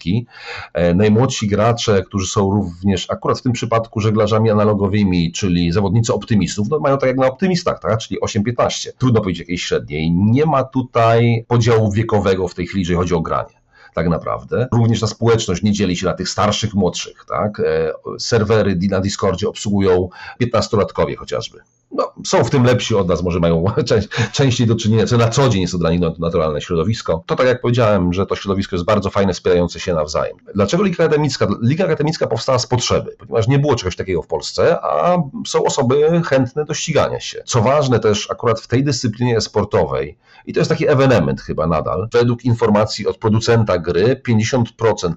Najmłodsi 0.95 1.47
gracze, 1.47 2.02
którzy 2.02 2.26
są 2.26 2.50
również 2.50 3.11
akurat 3.11 3.38
w 3.38 3.42
tym 3.42 3.52
przypadku 3.52 4.00
żeglarzami 4.00 4.50
analogowymi, 4.50 5.33
czyli 5.33 5.73
zawodnicy 5.73 6.14
optymistów, 6.14 6.69
no 6.71 6.78
mają 6.78 6.99
tak 6.99 7.09
jak 7.09 7.16
na 7.16 7.26
optymistach, 7.26 7.81
tak? 7.81 7.99
czyli 7.99 8.21
8-15. 8.21 8.88
Trudno 8.99 9.21
powiedzieć 9.21 9.40
jakiejś 9.40 9.62
średniej. 9.62 10.11
Nie 10.11 10.47
ma 10.47 10.64
tutaj 10.64 11.45
podziału 11.49 11.92
wiekowego 11.92 12.49
w 12.49 12.54
tej 12.54 12.66
chwili, 12.66 12.81
jeżeli 12.81 12.97
chodzi 12.97 13.08
chodzi 13.09 13.15
o 13.15 13.21
granie 13.21 13.59
tak 13.95 14.09
naprawdę. 14.09 14.69
Również 14.73 15.00
ta 15.00 15.07
społeczność 15.07 15.62
nie 15.62 15.73
dzieli 15.73 15.97
się 15.97 16.07
na 16.07 16.15
tych 16.15 16.29
starszych, 16.29 16.75
młodszych. 16.75 17.25
Tak? 17.29 17.61
E, 17.61 17.93
serwery 18.19 18.79
na 18.91 19.00
Discordzie 19.00 19.49
obsługują 19.49 20.09
15-latkowie 20.43 21.17
chociażby 21.17 21.59
no, 21.90 22.12
są 22.26 22.45
w 22.45 22.50
tym 22.50 22.64
lepsi 22.64 22.95
od 22.95 23.09
nas, 23.09 23.23
może 23.23 23.40
mają 23.40 23.64
częściej 24.33 24.66
do 24.66 24.76
czynienia, 24.76 25.07
co 25.07 25.16
na 25.16 25.28
co 25.28 25.49
dzień 25.49 25.62
jest 25.62 25.78
dla 25.78 25.90
nich 25.90 26.00
naturalne 26.18 26.61
środowisko. 26.61 27.23
To 27.26 27.37
tak 27.37 27.47
jak 27.47 27.61
powiedziałem, 27.61 28.12
że 28.12 28.26
to 28.26 28.37
środowisko 28.37 28.76
jest 28.76 28.87
bardzo 28.87 29.11
fajne, 29.11 29.33
wspierające 29.33 29.80
się 29.80 29.95
nawzajem. 29.95 30.37
Dlaczego 30.54 30.83
Liga 30.83 31.04
Akademicka? 31.04 31.47
Liga 31.62 31.85
Akademicka 31.85 32.26
powstała 32.26 32.59
z 32.59 32.66
potrzeby, 32.66 33.16
ponieważ 33.18 33.49
nie 33.49 33.59
było 33.59 33.75
czegoś 33.75 33.97
takiego 33.97 34.23
w 34.23 34.26
Polsce, 34.26 34.78
a 34.83 35.23
są 35.47 35.64
osoby 35.64 36.23
chętne 36.25 36.64
do 36.64 36.75
ścigania 36.75 37.21
się. 37.21 37.42
Co 37.47 37.62
ważne 37.62 38.00
też 38.00 38.30
akurat 38.30 38.61
w 38.61 38.66
tej 38.66 38.85
dyscyplinie 38.85 39.40
sportowej, 39.40 40.18
i 40.47 40.52
to 40.52 40.61
jest 40.61 40.71
taki 40.71 40.88
ewenement 40.88 41.40
chyba 41.40 41.66
nadal, 41.66 42.09
według 42.12 42.45
informacji 42.45 43.07
od 43.07 43.18
producenta 43.18 43.78
gry, 43.78 44.23
50%, 44.28 44.64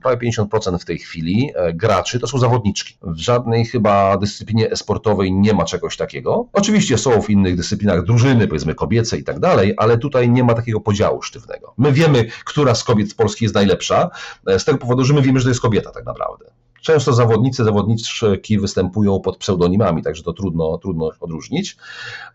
prawie 0.01 0.32
50% 0.32 0.78
w 0.78 0.86
tej 0.86 0.98
chwili 0.98 1.51
e, 1.56 1.74
graczy 1.74 2.20
to 2.20 2.28
są 2.28 2.38
zawodniczki. 2.38 2.98
W 3.01 3.18
żadnej 3.18 3.66
chyba 3.66 4.18
dyscyplinie 4.18 4.75
sportowej 4.75 5.34
nie 5.34 5.54
ma 5.54 5.66
czegoś 5.66 5.98
takiego. 5.98 6.46
Oczywiście 6.62 6.98
są 6.98 7.22
w 7.22 7.30
innych 7.30 7.56
dyscyplinach 7.56 8.06
drużyny, 8.06 8.48
powiedzmy 8.48 8.75
kobiece 8.75 9.18
i 9.18 9.24
tak 9.24 9.39
dalej, 9.39 9.74
ale 9.77 9.98
tutaj 9.98 10.30
nie 10.30 10.44
ma 10.44 10.53
takiego 10.53 10.82
podziału 10.82 11.22
sztywnego. 11.22 11.74
My 11.77 11.91
wiemy, 11.91 12.25
która 12.46 12.75
z 12.75 12.84
kobiet 12.84 13.13
w 13.13 13.15
Polski 13.15 13.46
jest 13.46 13.56
najlepsza, 13.56 14.10
e, 14.48 14.60
z 14.60 14.65
tego 14.65 14.77
powodu, 14.77 15.03
że 15.03 15.13
my 15.13 15.22
wiemy, 15.22 15.39
że 15.39 15.44
to 15.46 15.50
jest 15.50 15.62
kobieta 15.62 15.91
tak 15.91 16.06
naprawdę. 16.06 16.46
Często 16.82 17.13
zawodnicy, 17.13 17.63
zawodniczki 17.63 18.60
występują 18.60 19.20
pod 19.20 19.38
pseudonimami, 19.38 20.03
także 20.03 20.24
to 20.24 20.34
trudno, 20.34 20.77
trudno 20.77 21.12
odróżnić, 21.20 21.77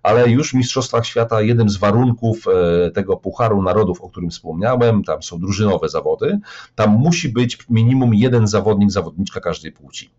ale 0.03 0.31
już 0.31 0.51
w 0.51 0.55
Mistrzostwach 0.55 1.07
Świata 1.07 1.43
jednym 1.43 1.71
z 1.71 1.77
warunków 1.77 2.45
e, 2.49 2.91
tego 2.91 3.17
Pucharu 3.17 3.63
Narodów, 3.63 4.01
o 4.01 4.11
którym 4.11 4.31
wspomniałem, 4.31 5.05
tam 5.05 5.23
są 5.23 5.39
drużynowe 5.39 5.89
zawody, 5.89 6.39
tam 6.75 6.91
musi 6.91 7.29
być 7.29 7.59
minimum 7.71 8.15
jeden 8.15 8.47
zawodnik, 8.47 8.91
zawodniczka 8.91 9.41
każdej 9.41 9.73
płci 9.73 10.11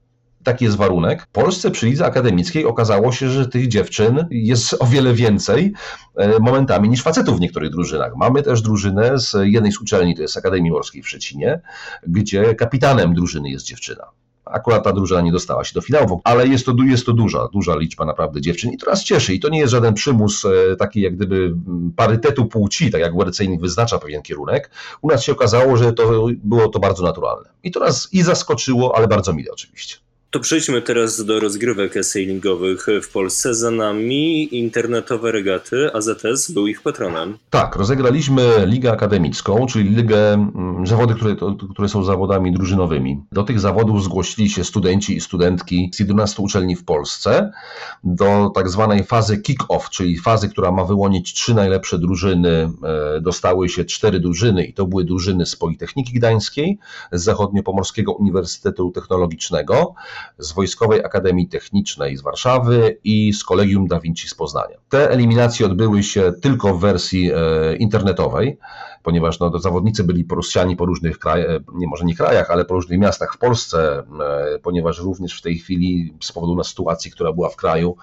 taki 0.48 0.66
jest 0.66 0.78
warunek. 0.78 1.22
W 1.22 1.28
Polsce 1.28 1.72
przy 1.72 1.86
lidze 1.86 2.06
akademickiej 2.06 2.66
okazało 2.66 3.12
się, 3.12 3.30
że 3.30 3.48
tych 3.48 3.68
dziewczyn 3.68 4.26
jest 4.32 4.76
o 4.80 4.86
wiele 4.86 5.14
więcej 5.14 5.74
e, 6.16 6.40
momentami 6.40 6.90
niż 6.90 7.04
facetów 7.04 7.38
w 7.38 7.40
niektórych 7.40 7.70
drużynach. 7.72 8.16
Mamy 8.16 8.44
też 8.44 8.62
drużynę 8.62 9.20
z 9.20 9.36
jednej 9.44 9.72
z 9.72 9.82
uczelni, 9.82 10.16
to 10.16 10.22
jest 10.22 10.38
Akademii 10.38 10.72
Morskiej 10.72 11.04
w 11.04 11.10
Szczecinie, 11.10 11.62
gdzie 12.08 12.56
kapitanem 12.56 13.14
drużyny 13.14 13.50
jest 13.50 13.66
dziewczyna. 13.66 14.04
Akurat 14.46 14.84
ta 14.84 14.94
drużyna 14.94 15.22
nie 15.22 15.32
dostała 15.32 15.64
się 15.64 15.74
do 15.74 15.82
finału, 15.82 16.22
ale 16.24 16.48
jest 16.48 16.66
to, 16.66 16.74
jest 16.86 17.06
to 17.06 17.14
duża, 17.14 17.48
duża 17.54 17.76
liczba 17.76 18.06
naprawdę 18.06 18.42
dziewczyn 18.42 18.72
i 18.72 18.78
to 18.78 18.90
nas 18.90 19.04
cieszy. 19.04 19.34
I 19.34 19.40
to 19.40 19.50
nie 19.50 19.60
jest 19.60 19.72
żaden 19.72 19.94
przymus 19.94 20.46
e, 20.46 20.76
taki 20.76 21.02
jak 21.02 21.16
gdyby 21.16 21.54
parytetu 21.96 22.46
płci, 22.46 22.92
tak 22.92 23.02
jak 23.02 23.16
WRC 23.16 23.42
wyznacza 23.60 24.00
pewien 24.00 24.22
kierunek. 24.22 24.72
U 25.02 25.08
nas 25.08 25.24
się 25.24 25.32
okazało, 25.32 25.78
że 25.78 25.94
to 25.94 26.28
było 26.44 26.68
to 26.68 26.80
bardzo 26.80 27.04
naturalne. 27.04 27.50
I 27.64 27.72
to 27.72 27.80
nas 27.80 28.10
i 28.14 28.22
zaskoczyło, 28.22 28.96
ale 28.98 29.08
bardzo 29.08 29.34
mile 29.34 29.52
oczywiście. 29.52 30.07
To 30.32 30.40
przejdźmy 30.40 30.82
teraz 30.82 31.26
do 31.26 31.40
rozgrywek 31.40 32.06
sailingowych 32.06 32.86
w 33.04 33.12
Polsce. 33.12 33.56
Za 33.56 33.72
nami 33.72 34.56
internetowe 34.56 35.32
regaty. 35.32 35.94
AZS 35.94 36.52
był 36.52 36.68
ich 36.68 36.82
patronem. 36.82 37.38
Tak, 37.50 37.76
rozegraliśmy 37.76 38.66
ligę 38.66 38.92
akademicką, 38.92 39.66
czyli 39.66 39.90
ligę, 39.90 40.34
mm, 40.34 40.88
zawody, 40.88 41.16
które, 41.16 41.36
które 41.72 41.90
są 41.90 42.04
zawodami 42.04 42.52
drużynowymi. 42.52 43.22
Do 43.32 43.44
tych 43.44 43.60
zawodów 43.60 44.04
zgłosili 44.04 44.50
się 44.50 44.64
studenci 44.64 45.18
i 45.18 45.22
studentki 45.22 45.92
z 45.94 46.00
11 46.00 46.44
uczelni 46.44 46.76
w 46.76 46.86
Polsce 46.86 47.52
do 48.04 48.52
tak 48.56 48.70
zwanej 48.70 49.04
fazy 49.04 49.38
kick-off, 49.38 49.90
czyli 49.90 50.18
fazy, 50.20 50.50
która 50.50 50.72
ma 50.72 50.86
wyłonić 50.86 51.34
trzy 51.34 51.54
najlepsze 51.54 52.00
drużyny. 52.00 52.72
E, 52.84 53.22
dostały 53.22 53.70
się 53.70 53.86
cztery 53.86 54.20
drużyny 54.20 54.66
i 54.66 54.74
to 54.74 54.86
były 54.86 55.06
drużyny 55.06 55.46
z 55.46 55.56
Politechniki 55.56 56.14
Gdańskiej, 56.14 56.80
z 57.12 57.24
Zachodniopomorskiego 57.24 58.14
Uniwersytetu 58.14 58.92
Technologicznego, 58.92 59.96
z 60.38 60.54
Wojskowej 60.54 61.06
Akademii 61.06 61.48
Technicznej 61.48 62.18
z 62.18 62.22
Warszawy 62.22 62.98
i 63.04 63.34
z 63.34 63.44
Kolegium 63.44 63.88
Da 63.88 64.00
Vinci 64.00 64.28
z 64.28 64.36
Poznania. 64.36 64.78
Te 64.90 65.10
eliminacje 65.10 65.66
odbyły 65.66 66.04
się 66.04 66.34
tylko 66.42 66.74
w 66.74 66.80
wersji 66.80 67.32
e, 67.32 67.76
internetowej 67.76 68.58
ponieważ 69.08 69.40
no, 69.40 69.60
zawodnicy 69.60 70.04
byli 70.04 70.24
porozsiani 70.24 70.76
po 70.76 70.86
różnych 70.86 71.20
krajach, 71.20 71.50
e, 71.50 71.60
nie 71.74 71.88
może 71.88 72.06
nie 72.06 72.16
krajach, 72.16 72.52
ale 72.52 72.66
po 72.66 72.74
różnych 72.74 73.00
miastach 73.00 73.34
w 73.34 73.38
Polsce, 73.38 74.04
e, 74.54 74.60
ponieważ 74.60 75.00
również 75.00 75.40
w 75.40 75.42
tej 75.42 75.58
chwili 75.58 76.14
z 76.22 76.32
powodu 76.32 76.56
na 76.56 76.64
sytuacji, 76.64 77.12
która 77.12 77.34
była 77.34 77.50
w 77.50 77.56
kraju, 77.56 77.96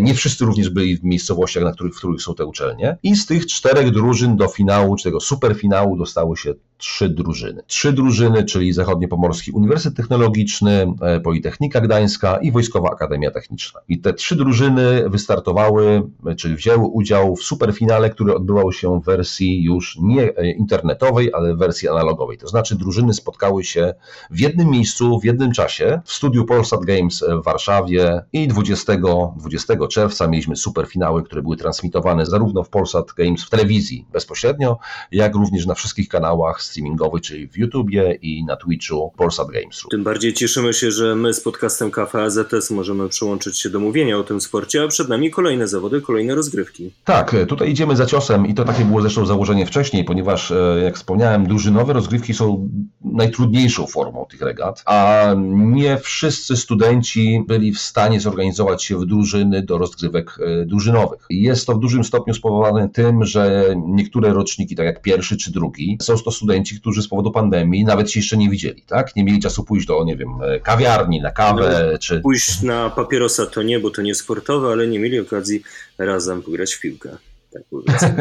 nie 0.00 0.14
wszyscy 0.14 0.44
również 0.44 0.70
byli 0.70 0.96
w 0.96 1.04
miejscowościach, 1.04 1.64
na 1.64 1.72
których, 1.72 1.94
w 1.94 1.98
których 1.98 2.22
są 2.22 2.34
te 2.34 2.44
uczelnie. 2.44 2.96
I 3.02 3.16
z 3.16 3.26
tych 3.26 3.46
czterech 3.46 3.90
drużyn 3.90 4.36
do 4.36 4.48
finału, 4.48 4.96
czy 4.96 5.04
tego 5.04 5.20
superfinału 5.20 5.96
dostały 5.96 6.36
się 6.36 6.54
trzy 6.78 7.08
drużyny. 7.08 7.62
Trzy 7.66 7.92
drużyny, 7.92 8.44
czyli 8.44 8.72
Zachodniopomorski 8.72 9.50
Uniwersytet 9.50 9.96
Technologiczny, 9.96 10.94
Politechnika 11.24 11.80
Gdańska 11.80 12.36
i 12.36 12.52
Wojskowa 12.52 12.90
Akademia 12.90 13.30
Techniczna. 13.30 13.80
I 13.88 14.00
te 14.00 14.14
trzy 14.14 14.36
drużyny 14.36 15.10
wystartowały, 15.10 16.02
czyli 16.36 16.54
wzięły 16.54 16.86
udział 16.86 17.36
w 17.36 17.42
superfinale, 17.42 18.10
który 18.10 18.34
odbywał 18.34 18.72
się 18.72 19.00
w 19.00 19.04
wersji 19.04 19.62
już 19.62 19.98
nie 20.02 20.26
internetowej, 20.56 21.32
ale 21.34 21.54
w 21.54 21.58
wersji 21.58 21.88
analogowej. 21.88 22.38
To 22.38 22.48
znaczy 22.48 22.76
drużyny 22.76 23.14
spotkały 23.14 23.64
się 23.64 23.94
w 24.30 24.40
jednym 24.40 24.70
miejscu, 24.70 25.20
w 25.20 25.24
jednym 25.24 25.52
czasie 25.52 26.00
w 26.04 26.12
studiu 26.12 26.44
Polsat 26.44 26.84
Games 26.84 27.24
w 27.40 27.44
Warszawie 27.44 28.22
i 28.32 28.48
20, 28.48 28.92
20 29.36 29.74
czerwca 29.88 30.26
mieliśmy 30.26 30.56
superfinały, 30.56 31.22
które 31.22 31.42
były 31.42 31.56
transmitowane 31.56 32.26
zarówno 32.26 32.64
w 32.64 32.68
Polsat 32.68 33.12
Games 33.12 33.44
w 33.44 33.50
telewizji 33.50 34.06
bezpośrednio, 34.12 34.78
jak 35.12 35.34
również 35.34 35.66
na 35.66 35.74
wszystkich 35.74 36.08
kanałach 36.08 36.62
streamingowych, 36.68 37.22
czyli 37.22 37.48
w 37.48 37.56
YouTubie 37.56 38.18
i 38.22 38.44
na 38.44 38.56
Twitchu 38.56 39.12
Polsat 39.16 39.48
Games. 39.48 39.84
Tym 39.90 40.04
bardziej 40.04 40.32
cieszymy 40.34 40.74
się, 40.74 40.90
że 40.90 41.14
my 41.14 41.34
z 41.34 41.40
podcastem 41.40 41.90
Kafe 41.90 42.22
AZS 42.22 42.70
możemy 42.70 43.08
przyłączyć 43.08 43.58
się 43.58 43.70
do 43.70 43.80
mówienia 43.80 44.18
o 44.18 44.24
tym 44.24 44.40
sporcie, 44.40 44.82
a 44.82 44.88
przed 44.88 45.08
nami 45.08 45.30
kolejne 45.30 45.68
zawody, 45.68 46.00
kolejne 46.00 46.34
rozgrywki. 46.34 46.90
Tak, 47.04 47.36
tutaj 47.48 47.70
idziemy 47.70 47.96
za 47.96 48.06
ciosem 48.06 48.46
i 48.46 48.54
to 48.54 48.64
takie 48.64 48.84
było 48.84 49.00
zresztą 49.00 49.26
założenie 49.26 49.66
wcześniej, 49.66 50.04
ponieważ 50.04 50.28
ponieważ, 50.28 50.50
e, 50.50 50.82
jak 50.84 50.96
wspomniałem, 50.96 51.46
drużynowe 51.46 51.92
rozgrywki 51.92 52.34
są 52.34 52.68
najtrudniejszą 53.04 53.86
formą 53.86 54.26
tych 54.30 54.40
regat, 54.40 54.82
a 54.86 55.26
nie 55.54 55.98
wszyscy 55.98 56.56
studenci 56.56 57.44
byli 57.46 57.72
w 57.72 57.78
stanie 57.78 58.20
zorganizować 58.20 58.84
się 58.84 58.96
w 58.96 59.06
drużyny 59.06 59.62
do 59.62 59.78
rozgrywek 59.78 60.38
e, 60.40 60.66
drużynowych. 60.66 61.26
Jest 61.30 61.66
to 61.66 61.74
w 61.74 61.80
dużym 61.80 62.04
stopniu 62.04 62.34
spowodowane 62.34 62.88
tym, 62.88 63.24
że 63.24 63.74
niektóre 63.86 64.32
roczniki, 64.32 64.76
tak 64.76 64.86
jak 64.86 65.02
pierwszy 65.02 65.36
czy 65.36 65.52
drugi, 65.52 65.98
są 66.02 66.16
to 66.16 66.30
studenci, 66.30 66.57
którzy 66.80 67.02
z 67.02 67.08
powodu 67.08 67.30
pandemii 67.30 67.84
nawet 67.84 68.10
się 68.10 68.20
jeszcze 68.20 68.36
nie 68.36 68.50
widzieli, 68.50 68.82
tak? 68.86 69.16
Nie 69.16 69.24
mieli 69.24 69.40
czasu 69.40 69.64
pójść 69.64 69.86
do, 69.86 70.04
nie 70.04 70.16
wiem, 70.16 70.28
e, 70.42 70.60
kawiarni, 70.60 71.20
na 71.20 71.30
kawę, 71.30 71.88
no, 71.92 71.98
czy... 71.98 72.20
Pójść 72.20 72.62
na 72.62 72.90
papierosa 72.90 73.46
to 73.46 73.62
nie, 73.62 73.80
bo 73.80 73.90
to 73.90 74.02
nie 74.02 74.14
sportowe, 74.14 74.68
ale 74.68 74.86
nie 74.86 74.98
mieli 74.98 75.20
okazji 75.20 75.62
razem 75.98 76.42
pograć 76.42 76.74
w 76.74 76.80
piłkę. 76.80 77.16
Tak, 77.52 77.62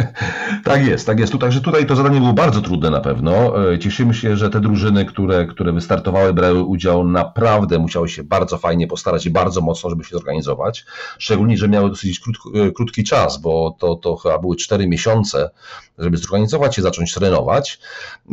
tak 0.63 0.86
jest, 0.86 1.05
tak 1.05 1.19
jest. 1.19 1.34
Także 1.39 1.62
tutaj 1.62 1.86
to 1.86 1.96
zadanie 1.96 2.19
było 2.19 2.34
bardzo 2.34 2.62
trudne 2.62 2.89
na 2.89 3.01
pewno. 3.01 3.63
E, 3.74 3.79
cieszymy 3.79 4.13
się, 4.13 4.38
że 4.38 4.50
te 4.50 4.60
drużyny, 4.60 5.05
które, 5.05 5.46
które 5.46 5.74
wystartowały, 5.74 6.34
brały 6.34 6.63
udział, 6.63 7.03
naprawdę 7.03 7.79
musiały 7.79 8.10
się 8.10 8.24
bardzo 8.24 8.57
fajnie 8.57 8.88
postarać 8.88 9.25
i 9.25 9.29
bardzo 9.29 9.62
mocno, 9.62 9.89
żeby 9.89 10.03
się 10.03 10.10
zorganizować. 10.15 10.86
Szczególnie, 11.17 11.57
że 11.57 11.67
miały 11.67 11.89
dosyć 11.89 12.22
e, 12.53 12.72
krótki 12.72 13.03
czas, 13.03 13.38
bo 13.38 13.75
to, 13.79 13.96
to 13.96 14.15
chyba 14.15 14.39
były 14.39 14.55
cztery 14.55 14.88
miesiące, 14.88 15.50
żeby 15.98 16.17
zorganizować 16.17 16.75
się, 16.75 16.81
zacząć 16.81 17.13
trenować. 17.13 17.79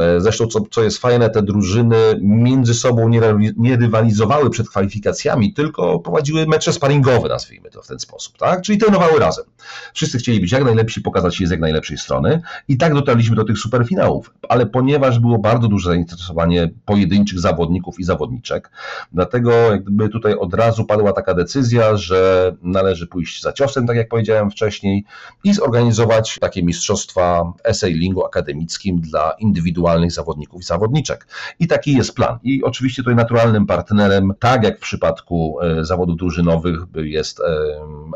E, 0.01 0.21
zresztą, 0.21 0.47
co, 0.47 0.61
co 0.71 0.83
jest 0.83 0.99
fajne, 0.99 1.31
te 1.31 1.43
drużyny 1.43 1.97
między 2.23 2.75
sobą 2.75 3.09
nie, 3.09 3.21
nie 3.57 3.77
rywalizowały 3.77 4.51
przed 4.51 4.69
kwalifikacjami, 4.69 5.55
tylko 5.55 5.99
prowadziły 5.99 6.47
mecze 6.47 6.73
sparingowe, 6.73 7.29
nazwijmy 7.29 7.71
to 7.71 7.83
w 7.83 7.87
ten 7.87 7.99
sposób, 7.99 8.39
tak? 8.39 8.63
Czyli 8.63 8.79
trenowały 8.79 9.19
razem. 9.19 9.45
Wszyscy 9.95 10.19
chcieli 10.19 10.41
być 10.41 10.53
jak 10.53 10.65
najlepiej 10.65 10.84
najlepsi, 10.85 11.01
pokazać 11.01 11.37
się 11.37 11.47
z 11.47 11.51
jak 11.51 11.61
najlepszej 11.61 11.99
strony. 11.99 12.43
I 12.69 12.77
tak 12.77 12.95
dotarliśmy 12.95 13.37
do 13.37 13.45
tych 13.45 13.59
superfinałów. 13.59 14.35
Ale 14.49 14.67
ponieważ 14.67 15.19
było 15.19 15.39
bardzo 15.39 15.69
duże 15.69 15.91
zainteresowanie 15.91 16.71
pojedynczych 16.85 17.41
zawodników 17.41 18.01
i 18.01 18.05
zawodniczek, 18.05 18.71
dlatego 19.13 19.53
jakby 19.53 20.09
tutaj 20.09 20.35
od 20.35 20.55
razu 20.55 20.85
padła 20.85 21.13
taka 21.13 21.35
decyzja, 21.35 21.97
że 21.97 22.53
należy 22.63 23.07
pójść 23.07 23.43
za 23.43 23.53
ciosem, 23.53 23.87
tak 23.87 23.97
jak 23.97 24.09
powiedziałem 24.09 24.51
wcześniej, 24.51 25.05
i 25.45 25.55
zorganizować 25.55 26.39
takie 26.41 26.63
mistrzostwa 26.63 27.53
essaylingu 27.65 28.25
akademickim 28.25 29.01
dla 29.01 29.33
indywidualnych 29.39 30.13
zawodników 30.13 30.63
i 30.63 30.65
zawodniczek. 30.65 31.27
I 31.61 31.67
taki 31.67 31.97
jest 31.97 32.15
plan. 32.15 32.39
I 32.43 32.63
oczywiście 32.63 33.03
tutaj 33.03 33.17
naturalnym 33.17 33.67
partnerem, 33.67 34.33
tak 34.39 34.65
jak 34.65 34.79
w 34.79 34.81
przypadku 34.81 35.59
e, 35.61 35.85
zawodów 35.85 36.17
drużynowych, 36.17 36.81
jest 36.95 37.41
e, 37.41 37.45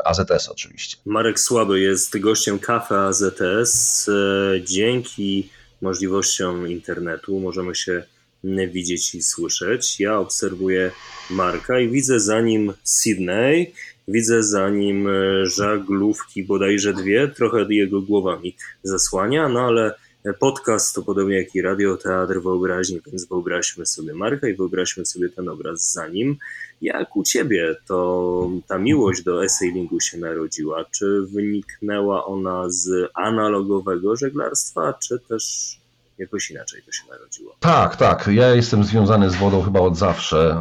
AZS 0.05 0.49
oczywiście. 0.49 0.97
Marek 1.05 1.39
Słaby 1.39 1.79
jest 1.79 2.19
gościem 2.19 2.58
Kafe 2.61 2.99
AZS. 2.99 4.09
E, 4.09 4.61
dzięki 4.63 5.49
możliwościom 5.81 6.67
internetu 6.67 7.39
możemy 7.39 7.75
się 7.75 8.03
widzieć 8.43 9.15
i 9.15 9.21
słyszeć. 9.21 9.99
Ja 9.99 10.19
obserwuję 10.19 10.91
Marka 11.29 11.79
i 11.79 11.89
widzę 11.89 12.19
za 12.19 12.41
nim 12.41 12.73
Sydney, 12.83 13.73
widzę 14.07 14.43
za 14.43 14.69
nim 14.69 15.07
e, 15.07 15.45
żaglówki, 15.45 16.43
bodajże 16.43 16.93
dwie, 16.93 17.27
trochę 17.27 17.65
jego 17.69 18.01
głowami 18.01 18.55
zasłania, 18.83 19.49
no 19.49 19.59
ale 19.67 19.95
podcast 20.39 20.95
to 20.95 21.01
podobnie 21.01 21.37
jak 21.37 21.55
i 21.55 21.61
radioteatr 21.61 22.41
wyobraźni, 22.41 23.01
więc 23.05 23.25
wyobraźmy 23.25 23.85
sobie 23.85 24.13
Marka 24.13 24.47
i 24.47 24.55
wyobraźmy 24.55 25.05
sobie 25.05 25.29
ten 25.29 25.49
obraz 25.49 25.91
za 25.91 26.07
nim. 26.07 26.37
Jak 26.81 27.15
u 27.15 27.23
ciebie 27.23 27.75
to 27.87 28.49
ta 28.67 28.77
miłość 28.77 29.23
do 29.23 29.43
essaylingu 29.45 29.99
się 29.99 30.17
narodziła? 30.17 30.85
Czy 30.91 31.21
wyniknęła 31.21 32.25
ona 32.25 32.69
z 32.69 33.09
analogowego 33.13 34.15
żeglarstwa, 34.15 34.93
czy 34.93 35.19
też 35.19 35.75
jakoś 36.19 36.51
inaczej 36.51 36.81
to 36.85 36.91
się 36.91 37.03
narodziło. 37.09 37.55
Tak, 37.59 37.95
tak. 37.95 38.29
Ja 38.33 38.55
jestem 38.55 38.83
związany 38.83 39.29
z 39.29 39.35
wodą 39.35 39.61
chyba 39.61 39.79
od 39.79 39.97
zawsze, 39.97 40.57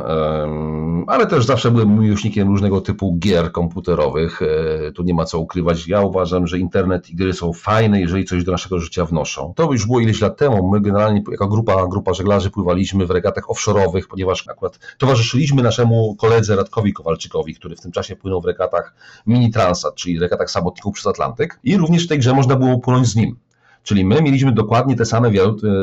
ale 1.06 1.26
też 1.26 1.44
zawsze 1.44 1.70
byłem 1.70 1.98
miłośnikiem 1.98 2.48
różnego 2.48 2.80
typu 2.80 3.16
gier 3.18 3.52
komputerowych. 3.52 4.42
E, 4.42 4.92
tu 4.92 5.02
nie 5.02 5.14
ma 5.14 5.24
co 5.24 5.38
ukrywać. 5.38 5.88
Ja 5.88 6.00
uważam, 6.00 6.46
że 6.46 6.58
internet 6.58 7.10
i 7.10 7.16
gry 7.16 7.32
są 7.32 7.52
fajne, 7.52 8.00
jeżeli 8.00 8.24
coś 8.24 8.44
do 8.44 8.52
naszego 8.52 8.78
życia 8.78 9.04
wnoszą. 9.04 9.52
To 9.56 9.72
już 9.72 9.86
było 9.86 10.00
ileś 10.00 10.20
lat 10.20 10.36
temu. 10.36 10.70
My 10.70 10.80
generalnie 10.80 11.22
jako 11.30 11.48
grupa, 11.48 11.86
grupa 11.86 12.14
żeglarzy 12.14 12.50
pływaliśmy 12.50 13.06
w 13.06 13.10
regatach 13.10 13.44
offshore'owych, 13.44 14.02
ponieważ 14.10 14.48
akurat 14.48 14.78
towarzyszyliśmy 14.98 15.62
naszemu 15.62 16.16
koledze 16.16 16.56
Radkowi 16.56 16.92
Kowalczykowi, 16.92 17.54
który 17.54 17.76
w 17.76 17.80
tym 17.80 17.92
czasie 17.92 18.16
płynął 18.16 18.40
w 18.40 18.44
regatach 18.44 18.94
Mini 19.26 19.52
Transat, 19.52 19.94
czyli 19.94 20.18
regatach 20.18 20.50
samotników 20.50 20.94
przez 20.94 21.06
Atlantyk. 21.06 21.58
I 21.64 21.76
również 21.76 22.04
w 22.04 22.08
tej 22.08 22.18
grze 22.18 22.34
można 22.34 22.56
było 22.56 22.78
płynąć 22.78 23.06
z 23.06 23.16
nim. 23.16 23.36
Czyli 23.82 24.04
my 24.04 24.22
mieliśmy 24.22 24.52
dokładnie 24.52 24.96
te 24.96 25.04
same 25.04 25.28
e, 25.28 25.32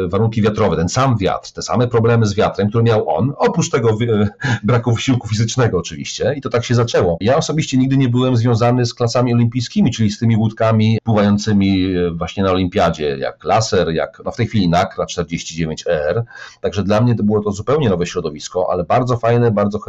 warunki 0.07 0.41
wiatrowe, 0.41 0.75
ten 0.75 0.89
sam 0.89 1.17
wiatr, 1.17 1.51
te 1.51 1.61
same 1.61 1.87
problemy 1.87 2.25
z 2.25 2.35
wiatrem, 2.35 2.69
które 2.69 2.83
miał 2.83 3.09
on, 3.09 3.33
oprócz 3.37 3.69
tego 3.69 3.89
e, 3.89 4.27
braku 4.63 4.93
wysiłku 4.93 5.27
fizycznego 5.27 5.77
oczywiście 5.77 6.33
i 6.37 6.41
to 6.41 6.49
tak 6.49 6.65
się 6.65 6.75
zaczęło. 6.75 7.17
Ja 7.21 7.37
osobiście 7.37 7.77
nigdy 7.77 7.97
nie 7.97 8.09
byłem 8.09 8.37
związany 8.37 8.85
z 8.85 8.93
klasami 8.93 9.33
olimpijskimi, 9.33 9.91
czyli 9.91 10.11
z 10.11 10.19
tymi 10.19 10.37
łódkami 10.37 10.99
pływającymi 11.03 11.95
e, 11.95 12.11
właśnie 12.11 12.43
na 12.43 12.51
olimpiadzie, 12.51 13.17
jak 13.17 13.43
laser, 13.43 13.89
jak 13.89 14.21
no 14.25 14.31
w 14.31 14.35
tej 14.35 14.47
chwili 14.47 14.69
NAKRA 14.69 15.05
49ER, 15.05 16.23
także 16.61 16.83
dla 16.83 17.01
mnie 17.01 17.15
to 17.15 17.23
było 17.23 17.43
to 17.43 17.51
zupełnie 17.51 17.89
nowe 17.89 18.05
środowisko, 18.05 18.67
ale 18.71 18.83
bardzo 18.83 19.17
fajne, 19.17 19.51
bardzo 19.51 19.79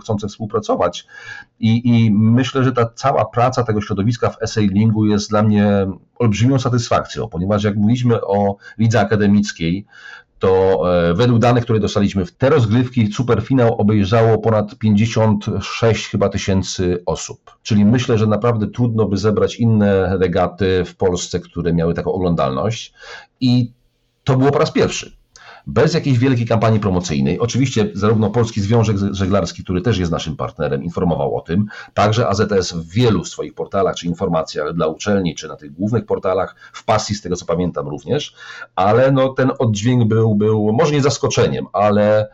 chcące 0.00 0.28
współpracować 0.28 1.06
i, 1.60 1.88
i 1.88 2.10
myślę, 2.10 2.64
że 2.64 2.72
ta 2.72 2.90
cała 2.94 3.24
praca 3.24 3.62
tego 3.62 3.80
środowiska 3.80 4.30
w 4.30 4.50
sailingu 4.50 5.06
jest 5.06 5.30
dla 5.30 5.42
mnie 5.42 5.86
olbrzymią 6.20 6.58
satysfakcją, 6.58 7.28
ponieważ 7.28 7.64
jak 7.64 7.76
mówiliśmy 7.76 8.20
o 8.20 8.56
lidze 8.78 9.00
akademickiej, 9.00 9.86
to 10.38 10.82
e, 11.10 11.14
według 11.14 11.38
danych, 11.38 11.64
które 11.64 11.80
dostaliśmy, 11.80 12.26
w 12.26 12.32
te 12.32 12.50
rozgrywki 12.50 13.12
superfinał 13.12 13.74
obejrzało 13.74 14.38
ponad 14.38 14.78
56 14.78 16.08
chyba 16.08 16.28
tysięcy 16.28 17.02
osób. 17.06 17.56
Czyli 17.62 17.84
myślę, 17.84 18.18
że 18.18 18.26
naprawdę 18.26 18.66
trudno 18.66 19.06
by 19.06 19.16
zebrać 19.16 19.56
inne 19.56 20.18
regaty 20.18 20.84
w 20.84 20.96
Polsce, 20.96 21.40
które 21.40 21.72
miały 21.72 21.94
taką 21.94 22.12
oglądalność. 22.12 22.92
I 23.40 23.72
to 24.24 24.36
było 24.36 24.50
po 24.50 24.58
raz 24.58 24.72
pierwszy 24.72 25.19
bez 25.66 25.94
jakiejś 25.94 26.18
wielkiej 26.18 26.46
kampanii 26.46 26.80
promocyjnej. 26.80 27.38
Oczywiście 27.38 27.90
zarówno 27.94 28.30
Polski 28.30 28.60
Związek 28.60 28.96
Żeglarski, 29.10 29.64
który 29.64 29.82
też 29.82 29.98
jest 29.98 30.12
naszym 30.12 30.36
partnerem, 30.36 30.84
informował 30.84 31.36
o 31.36 31.40
tym, 31.40 31.66
także 31.94 32.28
AZS 32.28 32.72
w 32.72 32.88
wielu 32.88 33.24
swoich 33.24 33.54
portalach, 33.54 33.96
czy 33.96 34.06
informacjach 34.06 34.72
dla 34.72 34.86
uczelni, 34.86 35.34
czy 35.34 35.48
na 35.48 35.56
tych 35.56 35.72
głównych 35.72 36.06
portalach, 36.06 36.56
w 36.72 36.84
pasji 36.84 37.14
z 37.14 37.22
tego 37.22 37.36
co 37.36 37.46
pamiętam 37.46 37.88
również, 37.88 38.34
ale 38.74 39.12
no, 39.12 39.28
ten 39.28 39.50
oddźwięk 39.58 40.04
był, 40.04 40.34
był 40.34 40.72
może 40.72 40.92
nie 40.92 41.02
zaskoczeniem, 41.02 41.66
ale 41.72 42.28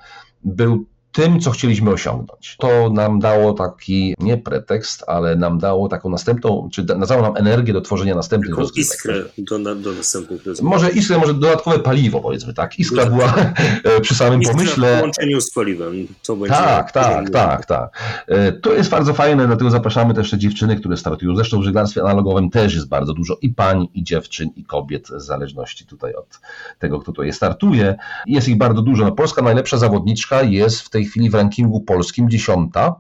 był 0.45 0.87
tym, 1.17 1.41
co 1.41 1.51
chcieliśmy 1.51 1.91
osiągnąć. 1.91 2.57
To 2.59 2.91
nam 2.91 3.21
dało 3.21 3.53
taki, 3.53 4.15
nie 4.19 4.37
pretekst, 4.39 5.05
ale 5.07 5.37
nam 5.37 5.59
dało 5.59 5.89
taką 5.89 6.11
następną, 6.11 6.69
czy 6.73 6.83
dało 6.83 7.23
nam 7.23 7.37
energię 7.37 7.73
do 7.73 7.81
tworzenia 7.81 8.15
następnych 8.15 8.51
Taką 8.51 8.63
rozgrywek. 8.63 8.95
iskrę 8.95 9.25
do, 9.39 9.75
do 9.75 9.93
następnych 9.93 10.47
rozgrywek. 10.47 10.71
Może 10.71 10.91
iskrę, 10.91 11.19
może 11.19 11.35
dodatkowe 11.35 11.79
paliwo, 11.79 12.21
powiedzmy 12.21 12.55
tak. 12.55 12.79
Iskra 12.79 13.07
była 13.07 13.35
e, 13.85 14.01
przy 14.01 14.15
samym 14.15 14.41
iskra 14.41 14.57
pomyśle. 14.57 14.95
w 14.97 14.99
połączeniu 14.99 15.41
z 15.41 15.51
paliwem. 15.51 16.07
To 16.27 16.37
będzie 16.37 16.57
tak, 16.57 16.93
tak, 16.93 17.31
tak, 17.31 17.67
tak. 17.67 18.23
E, 18.29 18.53
to 18.53 18.75
jest 18.75 18.91
bardzo 18.91 19.15
fajne, 19.15 19.47
dlatego 19.47 19.71
zapraszamy 19.71 20.15
też 20.15 20.31
te 20.31 20.39
dziewczyny, 20.39 20.77
które 20.77 20.97
startują. 20.97 21.37
Zresztą 21.37 21.61
w 21.61 21.65
żeglarstwie 21.65 22.03
analogowym 22.03 22.51
też 22.51 22.75
jest 22.75 22.89
bardzo 22.89 23.15
dużo 23.15 23.37
i 23.43 23.49
pań, 23.51 23.89
i 23.95 24.05
dziewczyn, 24.05 24.51
i 24.57 24.65
kobiet, 24.65 25.09
w 25.09 25.21
zależności 25.21 25.87
tutaj 25.87 26.15
od 26.15 26.41
tego, 26.79 27.01
kto 27.01 27.13
tutaj 27.13 27.33
startuje. 27.33 27.97
Jest 28.27 28.49
ich 28.49 28.57
bardzo 28.57 28.83
dużo. 28.83 29.05
No, 29.05 29.13
Polska 29.13 29.43
najlepsza 29.43 29.79
zawodniczka 29.79 30.43
jest 30.43 30.81
w 30.81 30.91
tej 30.91 31.06
chwili 31.07 31.31
w 31.31 31.35
rankingu 31.35 31.81
polskim 31.81 32.31
dziesiąta, 32.31 32.95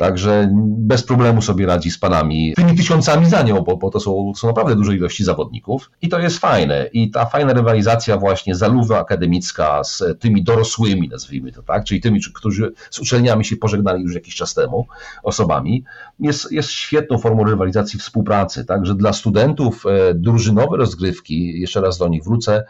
Także 0.00 0.50
bez 0.78 1.02
problemu 1.02 1.42
sobie 1.42 1.66
radzi 1.66 1.90
z 1.90 1.98
panami, 1.98 2.54
tymi 2.56 2.76
tysiącami 2.76 3.26
za 3.26 3.42
nią, 3.42 3.60
bo, 3.60 3.76
bo 3.76 3.90
to 3.90 4.00
są, 4.00 4.32
są 4.36 4.46
naprawdę 4.46 4.76
duże 4.76 4.96
ilości 4.96 5.24
zawodników. 5.24 5.90
I 6.02 6.08
to 6.08 6.18
jest 6.18 6.38
fajne. 6.38 6.88
I 6.92 7.10
ta 7.10 7.26
fajna 7.26 7.52
rywalizacja 7.52 8.16
właśnie 8.16 8.54
zaluwa 8.54 9.00
akademicka 9.00 9.84
z 9.84 10.02
tymi 10.18 10.44
dorosłymi, 10.44 11.08
nazwijmy 11.08 11.52
to 11.52 11.62
tak, 11.62 11.84
czyli 11.84 12.00
tymi, 12.00 12.20
którzy 12.34 12.72
z 12.90 12.98
uczelniami 12.98 13.44
się 13.44 13.56
pożegnali 13.56 14.02
już 14.02 14.14
jakiś 14.14 14.34
czas 14.34 14.54
temu, 14.54 14.86
osobami, 15.22 15.84
jest, 16.20 16.52
jest 16.52 16.70
świetną 16.70 17.18
formą 17.18 17.44
rywalizacji 17.44 17.98
współpracy. 17.98 18.64
Także 18.64 18.94
dla 18.94 19.12
studentów 19.12 19.84
e, 19.86 20.14
drużynowe 20.14 20.76
rozgrywki, 20.76 21.60
jeszcze 21.60 21.80
raz 21.80 21.98
do 21.98 22.08
nich 22.08 22.24
wrócę, 22.24 22.64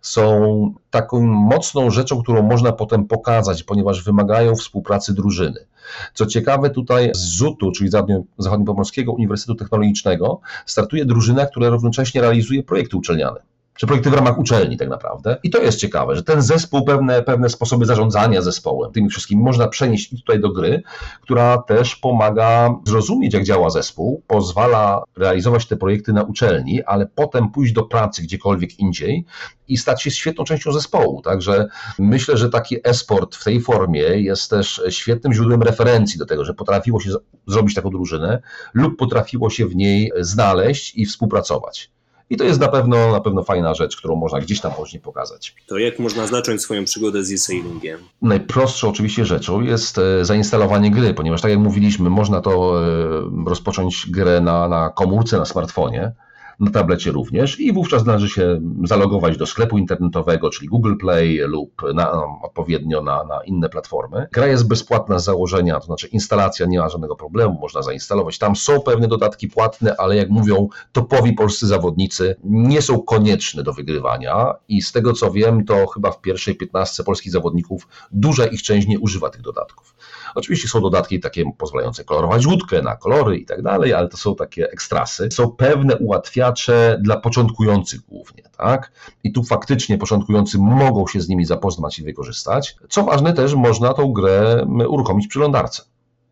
są 0.00 0.74
taką 0.90 1.20
mocną 1.26 1.90
rzeczą, 1.90 2.22
którą 2.22 2.42
można 2.42 2.72
potem 2.72 3.04
pokazać, 3.06 3.62
ponieważ 3.62 4.04
wymagają 4.04 4.54
współpracy 4.56 5.14
drużyny. 5.14 5.66
Co 6.14 6.26
ciekawe, 6.26 6.70
tutaj 6.70 7.10
z 7.14 7.18
ZUT-u, 7.18 7.72
czyli 7.72 7.90
Zachodniopomorskiego 8.38 9.12
Uniwersytetu 9.12 9.54
Technologicznego, 9.58 10.40
startuje 10.66 11.04
drużyna, 11.04 11.46
która 11.46 11.68
równocześnie 11.68 12.20
realizuje 12.20 12.62
projekty 12.62 12.96
uczelniane 12.96 13.49
czy 13.80 13.86
projekty 13.86 14.10
w 14.10 14.14
ramach 14.14 14.38
uczelni 14.38 14.76
tak 14.76 14.88
naprawdę. 14.88 15.36
I 15.42 15.50
to 15.50 15.62
jest 15.62 15.78
ciekawe, 15.78 16.16
że 16.16 16.22
ten 16.22 16.42
zespół, 16.42 16.84
pewne, 16.84 17.22
pewne 17.22 17.48
sposoby 17.48 17.86
zarządzania 17.86 18.42
zespołem, 18.42 18.92
tymi 18.92 19.08
wszystkimi 19.08 19.42
można 19.42 19.68
przenieść 19.68 20.10
tutaj 20.10 20.40
do 20.40 20.48
gry, 20.52 20.82
która 21.22 21.58
też 21.58 21.96
pomaga 21.96 22.74
zrozumieć, 22.86 23.34
jak 23.34 23.44
działa 23.44 23.70
zespół, 23.70 24.22
pozwala 24.26 25.02
realizować 25.16 25.66
te 25.66 25.76
projekty 25.76 26.12
na 26.12 26.22
uczelni, 26.22 26.82
ale 26.82 27.06
potem 27.06 27.50
pójść 27.50 27.72
do 27.72 27.82
pracy 27.82 28.22
gdziekolwiek 28.22 28.78
indziej 28.78 29.24
i 29.68 29.76
stać 29.76 30.02
się 30.02 30.10
świetną 30.10 30.44
częścią 30.44 30.72
zespołu. 30.72 31.22
Także 31.22 31.68
myślę, 31.98 32.36
że 32.36 32.50
taki 32.50 32.76
esport 32.84 33.36
w 33.36 33.44
tej 33.44 33.60
formie 33.60 34.02
jest 34.02 34.50
też 34.50 34.82
świetnym 34.90 35.32
źródłem 35.32 35.62
referencji 35.62 36.18
do 36.18 36.26
tego, 36.26 36.44
że 36.44 36.54
potrafiło 36.54 37.00
się 37.00 37.10
zrobić 37.46 37.74
taką 37.74 37.90
drużynę 37.90 38.42
lub 38.74 38.98
potrafiło 38.98 39.50
się 39.50 39.66
w 39.66 39.76
niej 39.76 40.12
znaleźć 40.20 40.96
i 40.96 41.06
współpracować. 41.06 41.90
I 42.30 42.36
to 42.36 42.44
jest 42.44 42.60
na 42.60 42.68
pewno, 42.68 43.12
na 43.12 43.20
pewno 43.20 43.42
fajna 43.42 43.74
rzecz, 43.74 43.96
którą 43.96 44.16
można 44.16 44.40
gdzieś 44.40 44.60
tam 44.60 44.72
później 44.72 45.02
pokazać. 45.02 45.54
To 45.66 45.78
jak 45.78 45.98
można 45.98 46.26
zacząć 46.26 46.62
swoją 46.62 46.84
przygodę 46.84 47.24
z 47.24 47.32
e-sailingiem? 47.32 47.98
Najprostszą 48.22 48.88
oczywiście 48.88 49.24
rzeczą 49.24 49.60
jest 49.60 49.98
e, 49.98 50.24
zainstalowanie 50.24 50.90
gry, 50.90 51.14
ponieważ 51.14 51.40
tak 51.40 51.50
jak 51.50 51.60
mówiliśmy, 51.60 52.10
można 52.10 52.40
to 52.40 52.82
e, 52.84 53.46
rozpocząć 53.46 54.06
grę 54.10 54.40
na, 54.40 54.68
na 54.68 54.90
komórce, 54.90 55.38
na 55.38 55.44
smartfonie 55.44 56.12
na 56.60 56.70
tablecie 56.70 57.10
również 57.10 57.60
i 57.60 57.72
wówczas 57.72 58.04
należy 58.04 58.28
się 58.28 58.60
zalogować 58.84 59.36
do 59.36 59.46
sklepu 59.46 59.78
internetowego, 59.78 60.50
czyli 60.50 60.68
Google 60.68 60.96
Play 60.96 61.38
lub 61.38 61.82
na, 61.94 62.12
odpowiednio 62.42 63.02
na, 63.02 63.24
na 63.24 63.44
inne 63.44 63.68
platformy. 63.68 64.26
Gra 64.32 64.46
jest 64.46 64.68
bezpłatna 64.68 65.18
z 65.18 65.24
założenia, 65.24 65.80
to 65.80 65.86
znaczy 65.86 66.06
instalacja 66.06 66.66
nie 66.66 66.78
ma 66.78 66.88
żadnego 66.88 67.16
problemu, 67.16 67.58
można 67.60 67.82
zainstalować. 67.82 68.38
Tam 68.38 68.56
są 68.56 68.80
pewne 68.80 69.08
dodatki 69.08 69.48
płatne, 69.48 69.96
ale 69.98 70.16
jak 70.16 70.30
mówią 70.30 70.68
topowi 70.92 71.32
polscy 71.32 71.66
zawodnicy, 71.66 72.36
nie 72.44 72.82
są 72.82 73.02
konieczne 73.02 73.62
do 73.62 73.72
wygrywania 73.72 74.54
i 74.68 74.82
z 74.82 74.92
tego 74.92 75.12
co 75.12 75.30
wiem, 75.30 75.64
to 75.64 75.86
chyba 75.86 76.10
w 76.10 76.20
pierwszej 76.20 76.54
15 76.54 77.04
polskich 77.04 77.32
zawodników 77.32 77.88
duża 78.12 78.46
ich 78.46 78.62
część 78.62 78.86
nie 78.86 78.98
używa 78.98 79.30
tych 79.30 79.42
dodatków. 79.42 79.94
Oczywiście 80.34 80.68
są 80.68 80.80
dodatki 80.80 81.20
takie 81.20 81.44
pozwalające 81.58 82.04
kolorować 82.04 82.46
łódkę 82.46 82.82
na 82.82 82.96
kolory 82.96 83.36
i 83.38 83.46
tak 83.46 83.62
dalej, 83.62 83.94
ale 83.94 84.08
to 84.08 84.16
są 84.16 84.34
takie 84.34 84.70
ekstrasy. 84.70 85.28
Są 85.30 85.50
pewne 85.50 85.96
ułatwiacze 85.96 86.98
dla 87.02 87.16
początkujących 87.16 88.00
głównie, 88.00 88.42
tak? 88.56 88.92
I 89.24 89.32
tu 89.32 89.44
faktycznie 89.44 89.98
początkujący 89.98 90.58
mogą 90.58 91.06
się 91.06 91.20
z 91.20 91.28
nimi 91.28 91.44
zapoznać 91.44 91.98
i 91.98 92.02
wykorzystać. 92.02 92.76
Co 92.88 93.04
ważne 93.04 93.32
też, 93.32 93.54
można 93.54 93.94
tą 93.94 94.12
grę 94.12 94.66
uruchomić 94.88 95.26
przy 95.26 95.38
lądarce. 95.38 95.82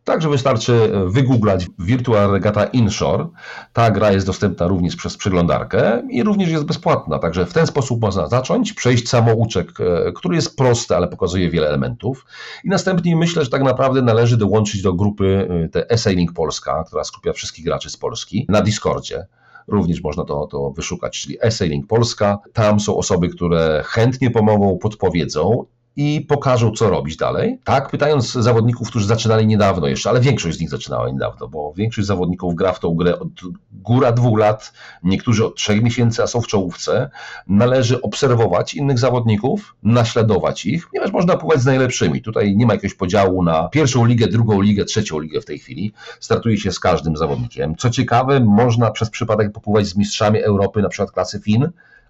Także 0.09 0.29
wystarczy 0.29 0.91
wygooglać 1.05 1.67
Virtual 1.79 2.31
Regatta 2.31 2.65
Inshore. 2.65 3.27
Ta 3.73 3.91
gra 3.91 4.11
jest 4.11 4.25
dostępna 4.25 4.67
również 4.67 4.95
przez 4.95 5.17
przeglądarkę 5.17 6.01
i 6.09 6.23
również 6.23 6.49
jest 6.49 6.63
bezpłatna. 6.63 7.19
Także 7.19 7.45
w 7.45 7.53
ten 7.53 7.67
sposób 7.67 8.01
można 8.01 8.27
zacząć, 8.27 8.73
przejść 8.73 9.09
samouczek, 9.09 9.71
e, 9.79 10.11
który 10.11 10.35
jest 10.35 10.57
prosty, 10.57 10.95
ale 10.95 11.07
pokazuje 11.07 11.49
wiele 11.49 11.67
elementów. 11.67 12.25
I 12.63 12.69
następnie 12.69 13.15
myślę, 13.15 13.43
że 13.43 13.49
tak 13.49 13.63
naprawdę 13.63 14.01
należy 14.01 14.37
dołączyć 14.37 14.81
do 14.81 14.93
grupy 14.93 15.47
e, 15.49 15.69
te 15.69 15.89
Essay 15.89 16.27
Polska, 16.35 16.83
która 16.87 17.03
skupia 17.03 17.33
wszystkich 17.33 17.65
graczy 17.65 17.89
z 17.89 17.97
Polski 17.97 18.45
na 18.49 18.61
Discordzie 18.61 19.25
również 19.67 20.03
można 20.03 20.25
to, 20.25 20.47
to 20.47 20.71
wyszukać, 20.71 21.21
czyli 21.21 21.37
Essay 21.41 21.83
Polska. 21.87 22.39
Tam 22.53 22.79
są 22.79 22.97
osoby, 22.97 23.29
które 23.29 23.83
chętnie 23.85 24.31
pomogą, 24.31 24.77
podpowiedzą 24.77 25.65
i 25.95 26.21
pokażą, 26.21 26.71
co 26.71 26.89
robić 26.89 27.17
dalej. 27.17 27.59
Tak, 27.63 27.89
pytając 27.89 28.31
zawodników, 28.31 28.89
którzy 28.89 29.07
zaczynali 29.07 29.47
niedawno 29.47 29.87
jeszcze, 29.87 30.09
ale 30.09 30.19
większość 30.19 30.57
z 30.57 30.59
nich 30.59 30.69
zaczynała 30.69 31.09
niedawno, 31.09 31.47
bo 31.47 31.73
większość 31.73 32.07
zawodników 32.07 32.55
gra 32.55 32.71
w 32.71 32.79
tą 32.79 32.95
grę 32.95 33.19
od 33.19 33.27
góra 33.71 34.11
dwóch 34.11 34.39
lat, 34.39 34.73
niektórzy 35.03 35.45
od 35.45 35.55
trzech 35.55 35.83
miesięcy, 35.83 36.23
a 36.23 36.27
są 36.27 36.41
w 36.41 36.47
czołówce. 36.47 37.09
Należy 37.47 38.01
obserwować 38.01 38.73
innych 38.73 38.99
zawodników, 38.99 39.75
naśladować 39.83 40.65
ich, 40.65 40.89
ponieważ 40.89 41.11
można 41.11 41.37
pływać 41.37 41.61
z 41.61 41.65
najlepszymi. 41.65 42.21
Tutaj 42.21 42.55
nie 42.55 42.65
ma 42.65 42.73
jakiegoś 42.73 42.93
podziału 42.93 43.43
na 43.43 43.69
pierwszą 43.69 44.05
ligę, 44.05 44.27
drugą 44.27 44.61
ligę, 44.61 44.85
trzecią 44.85 45.19
ligę 45.19 45.41
w 45.41 45.45
tej 45.45 45.59
chwili. 45.59 45.93
Startuje 46.19 46.57
się 46.57 46.71
z 46.71 46.79
każdym 46.79 47.17
zawodnikiem. 47.17 47.75
Co 47.75 47.89
ciekawe, 47.89 48.39
można 48.39 48.91
przez 48.91 49.09
przypadek 49.09 49.51
popływać 49.51 49.87
z 49.87 49.95
mistrzami 49.95 50.41
Europy, 50.41 50.81
na 50.81 50.89
przykład 50.89 51.11
klasy 51.11 51.39
FIN, 51.39 51.69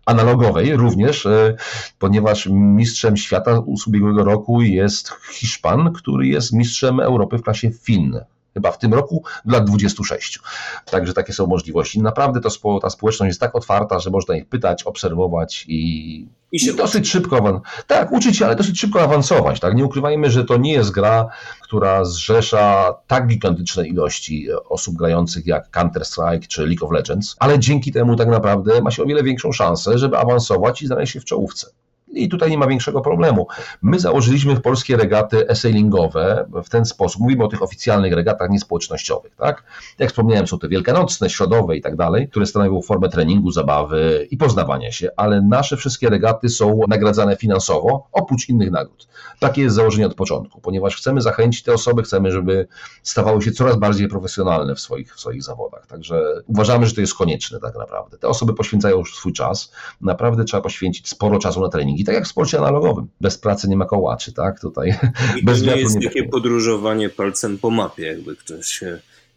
analogowej 0.09 0.75
również, 0.75 1.25
e, 1.25 1.55
ponieważ 1.99 2.47
mistrzem 2.51 3.17
świata 3.17 3.61
z 3.77 3.87
ubiegłego 3.87 4.23
roku 4.23 4.61
jest 4.61 5.11
Hiszpan, 5.31 5.93
który 5.93 6.27
jest 6.27 6.53
mistrzem 6.53 6.99
Europy 6.99 7.37
w 7.37 7.41
klasie 7.41 7.71
FIN. 7.71 8.19
Chyba 8.53 8.71
w 8.71 8.77
tym 8.77 8.93
roku 8.93 9.23
do 9.45 9.53
lat 9.53 9.65
26. 9.65 10.39
Także 10.85 11.13
takie 11.13 11.33
są 11.33 11.47
możliwości. 11.47 12.01
Naprawdę 12.01 12.41
to, 12.41 12.79
ta 12.79 12.89
społeczność 12.89 13.29
jest 13.29 13.39
tak 13.39 13.55
otwarta, 13.55 13.99
że 13.99 14.09
można 14.09 14.35
ich 14.35 14.45
pytać, 14.45 14.83
obserwować 14.83 15.65
i, 15.67 16.27
I, 16.51 16.59
się 16.59 16.73
dosyć 16.73 17.01
uczyć. 17.01 17.11
szybko, 17.11 17.61
tak, 17.87 18.11
uczyć 18.11 18.37
się, 18.37 18.45
ale 18.45 18.55
dosyć 18.55 18.79
szybko 18.79 19.01
awansować. 19.01 19.59
Tak? 19.59 19.75
Nie 19.75 19.85
ukrywajmy, 19.85 20.31
że 20.31 20.45
to 20.45 20.57
nie 20.57 20.73
jest 20.73 20.91
gra, 20.91 21.27
która 21.61 22.05
zrzesza 22.05 22.93
tak 23.07 23.27
gigantyczne 23.27 23.87
ilości 23.87 24.47
osób 24.69 24.95
grających 24.95 25.47
jak 25.47 25.69
Counter-Strike 25.71 26.47
czy 26.47 26.65
League 26.65 26.85
of 26.85 26.91
Legends, 26.91 27.35
ale 27.39 27.59
dzięki 27.59 27.91
temu 27.91 28.15
tak 28.15 28.27
naprawdę 28.27 28.81
ma 28.81 28.91
się 28.91 29.03
o 29.03 29.05
wiele 29.05 29.23
większą 29.23 29.51
szansę, 29.51 29.97
żeby 29.97 30.17
awansować 30.17 30.81
i 30.81 30.87
znaleźć 30.87 31.13
się 31.13 31.19
w 31.19 31.25
czołówce. 31.25 31.67
I 32.13 32.29
tutaj 32.29 32.51
nie 32.51 32.57
ma 32.57 32.67
większego 32.67 33.01
problemu. 33.01 33.47
My 33.81 33.99
założyliśmy 33.99 34.55
w 34.55 34.61
polskie 34.61 34.97
regaty 34.97 35.45
sailingowe 35.53 36.45
w 36.63 36.69
ten 36.69 36.85
sposób. 36.85 37.21
Mówimy 37.21 37.43
o 37.43 37.47
tych 37.47 37.63
oficjalnych 37.63 38.13
regatach 38.13 38.49
niespołecznościowych, 38.49 39.35
tak? 39.35 39.63
Jak 39.99 40.09
wspomniałem, 40.09 40.47
są 40.47 40.59
te 40.59 40.67
wielkanocne, 40.67 41.29
środowe 41.29 41.77
i 41.77 41.81
tak 41.81 41.95
dalej, 41.95 42.29
które 42.29 42.45
stanowią 42.45 42.81
formę 42.81 43.09
treningu, 43.09 43.51
zabawy 43.51 44.27
i 44.31 44.37
poznawania 44.37 44.91
się, 44.91 45.09
ale 45.17 45.41
nasze 45.41 45.77
wszystkie 45.77 46.09
regaty 46.09 46.49
są 46.49 46.81
nagradzane 46.87 47.35
finansowo, 47.35 48.07
oprócz 48.11 48.49
innych 48.49 48.71
nagród. 48.71 49.07
Takie 49.39 49.61
jest 49.61 49.75
założenie 49.75 50.07
od 50.07 50.15
początku, 50.15 50.61
ponieważ 50.61 50.97
chcemy 50.97 51.21
zachęcić 51.21 51.63
te 51.63 51.73
osoby, 51.73 52.03
chcemy, 52.03 52.31
żeby 52.31 52.67
stawały 53.03 53.41
się 53.41 53.51
coraz 53.51 53.77
bardziej 53.77 54.07
profesjonalne 54.07 54.75
w 54.75 54.79
swoich, 54.79 55.15
w 55.15 55.19
swoich 55.19 55.43
zawodach. 55.43 55.87
Także 55.87 56.41
uważamy, 56.47 56.85
że 56.85 56.95
to 56.95 57.01
jest 57.01 57.15
konieczne 57.15 57.59
tak 57.59 57.75
naprawdę. 57.75 58.17
Te 58.17 58.27
osoby 58.27 58.53
poświęcają 58.53 58.97
już 58.97 59.15
swój 59.15 59.33
czas. 59.33 59.71
Naprawdę 60.01 60.43
trzeba 60.43 60.61
poświęcić 60.61 61.09
sporo 61.09 61.39
czasu 61.39 61.61
na 61.61 61.69
trening 61.69 61.98
i 61.99 62.05
tak 62.05 62.15
jak 62.15 62.25
w 62.25 62.27
sporcie 62.27 62.57
analogowym. 62.57 63.07
Bez 63.21 63.37
pracy 63.37 63.69
nie 63.69 63.77
ma 63.77 63.85
kołaczy, 63.85 64.33
tak? 64.33 64.59
Tutaj 64.59 64.95
I 65.37 65.43
bez 65.45 65.59
to 65.59 65.65
nie 65.65 65.77
jest 65.77 65.99
nie 65.99 66.07
takie 66.07 66.23
podróżowanie 66.23 67.09
palcem 67.09 67.57
po 67.57 67.69
mapie, 67.69 68.07
jakby 68.07 68.35
ktoś 68.35 68.83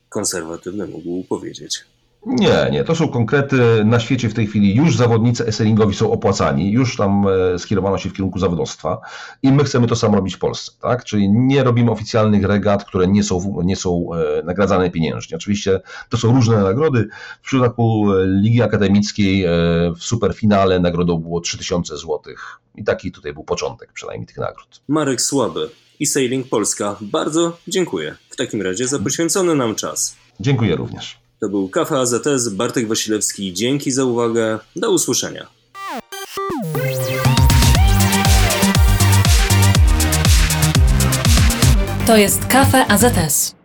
konserwatywny 0.09 0.87
mógł 0.87 1.25
powiedzieć. 1.25 1.85
Nie, 2.27 2.69
nie, 2.73 2.85
to 2.85 2.95
są 2.95 3.09
konkrety. 3.09 3.85
Na 3.85 4.01
świecie 4.01 4.29
w 4.29 4.35
tej 4.35 4.47
chwili 4.47 4.75
już 4.75 4.97
zawodnicy 4.97 5.47
esselingowi 5.47 5.95
są 5.95 6.13
opłacani, 6.13 6.73
już 6.73 6.97
tam 6.97 7.27
e, 7.55 7.59
skierowano 7.59 7.99
się 7.99 8.09
w 8.09 8.13
kierunku 8.13 8.39
zawodowstwa 8.39 9.01
i 9.43 9.53
my 9.53 9.65
chcemy 9.65 9.87
to 9.87 9.97
samo 9.97 10.17
robić 10.17 10.35
w 10.35 10.39
Polsce, 10.39 10.73
tak? 10.81 11.05
Czyli 11.05 11.31
nie 11.31 11.65
robimy 11.65 11.91
oficjalnych 11.91 12.45
regat, 12.45 12.85
które 12.85 13.07
nie 13.09 13.23
są, 13.23 13.61
nie 13.65 13.77
są 13.77 14.09
e, 14.15 14.43
nagradzane 14.43 14.91
pieniężnie. 14.91 15.37
Oczywiście 15.37 15.81
to 16.09 16.17
są 16.17 16.35
różne 16.35 16.63
nagrody. 16.63 17.09
W 17.43 17.47
przypadku 17.47 18.13
e, 18.13 18.27
Ligi 18.27 18.63
Akademickiej 18.63 19.47
w 19.97 20.05
superfinale 20.05 20.81
nagrodą 20.81 21.19
było 21.19 21.41
3000 21.41 21.97
zł 21.97 22.21
i 22.75 22.85
taki 22.85 23.13
tutaj 23.13 23.33
był 23.33 23.45
początek 23.45 23.93
przynajmniej 23.93 24.27
tych 24.27 24.37
nagród. 24.37 24.81
Marek 24.89 25.21
Słaby 25.21 25.71
i 26.01 26.07
Sailing 26.07 26.49
Polska, 26.49 26.97
bardzo 27.01 27.57
dziękuję 27.69 28.15
w 28.31 28.37
takim 28.37 28.63
razie 28.63 28.89
za 28.89 28.99
poświęcony 28.99 29.55
nam 29.55 29.75
czas. 29.75 30.17
Dziękuję 30.41 30.77
również. 30.77 31.22
To 31.43 31.49
był 31.49 31.69
Kafe 31.69 31.99
AZS, 31.99 32.49
Bartek 32.49 32.89
Wasilewski. 32.89 33.53
Dzięki 33.53 33.93
za 33.93 34.05
uwagę. 34.05 34.59
Do 34.77 34.91
usłyszenia. 34.91 35.47
To 42.07 42.17
jest 42.17 42.47
Kafe 42.47 42.87
AZS. 42.87 43.62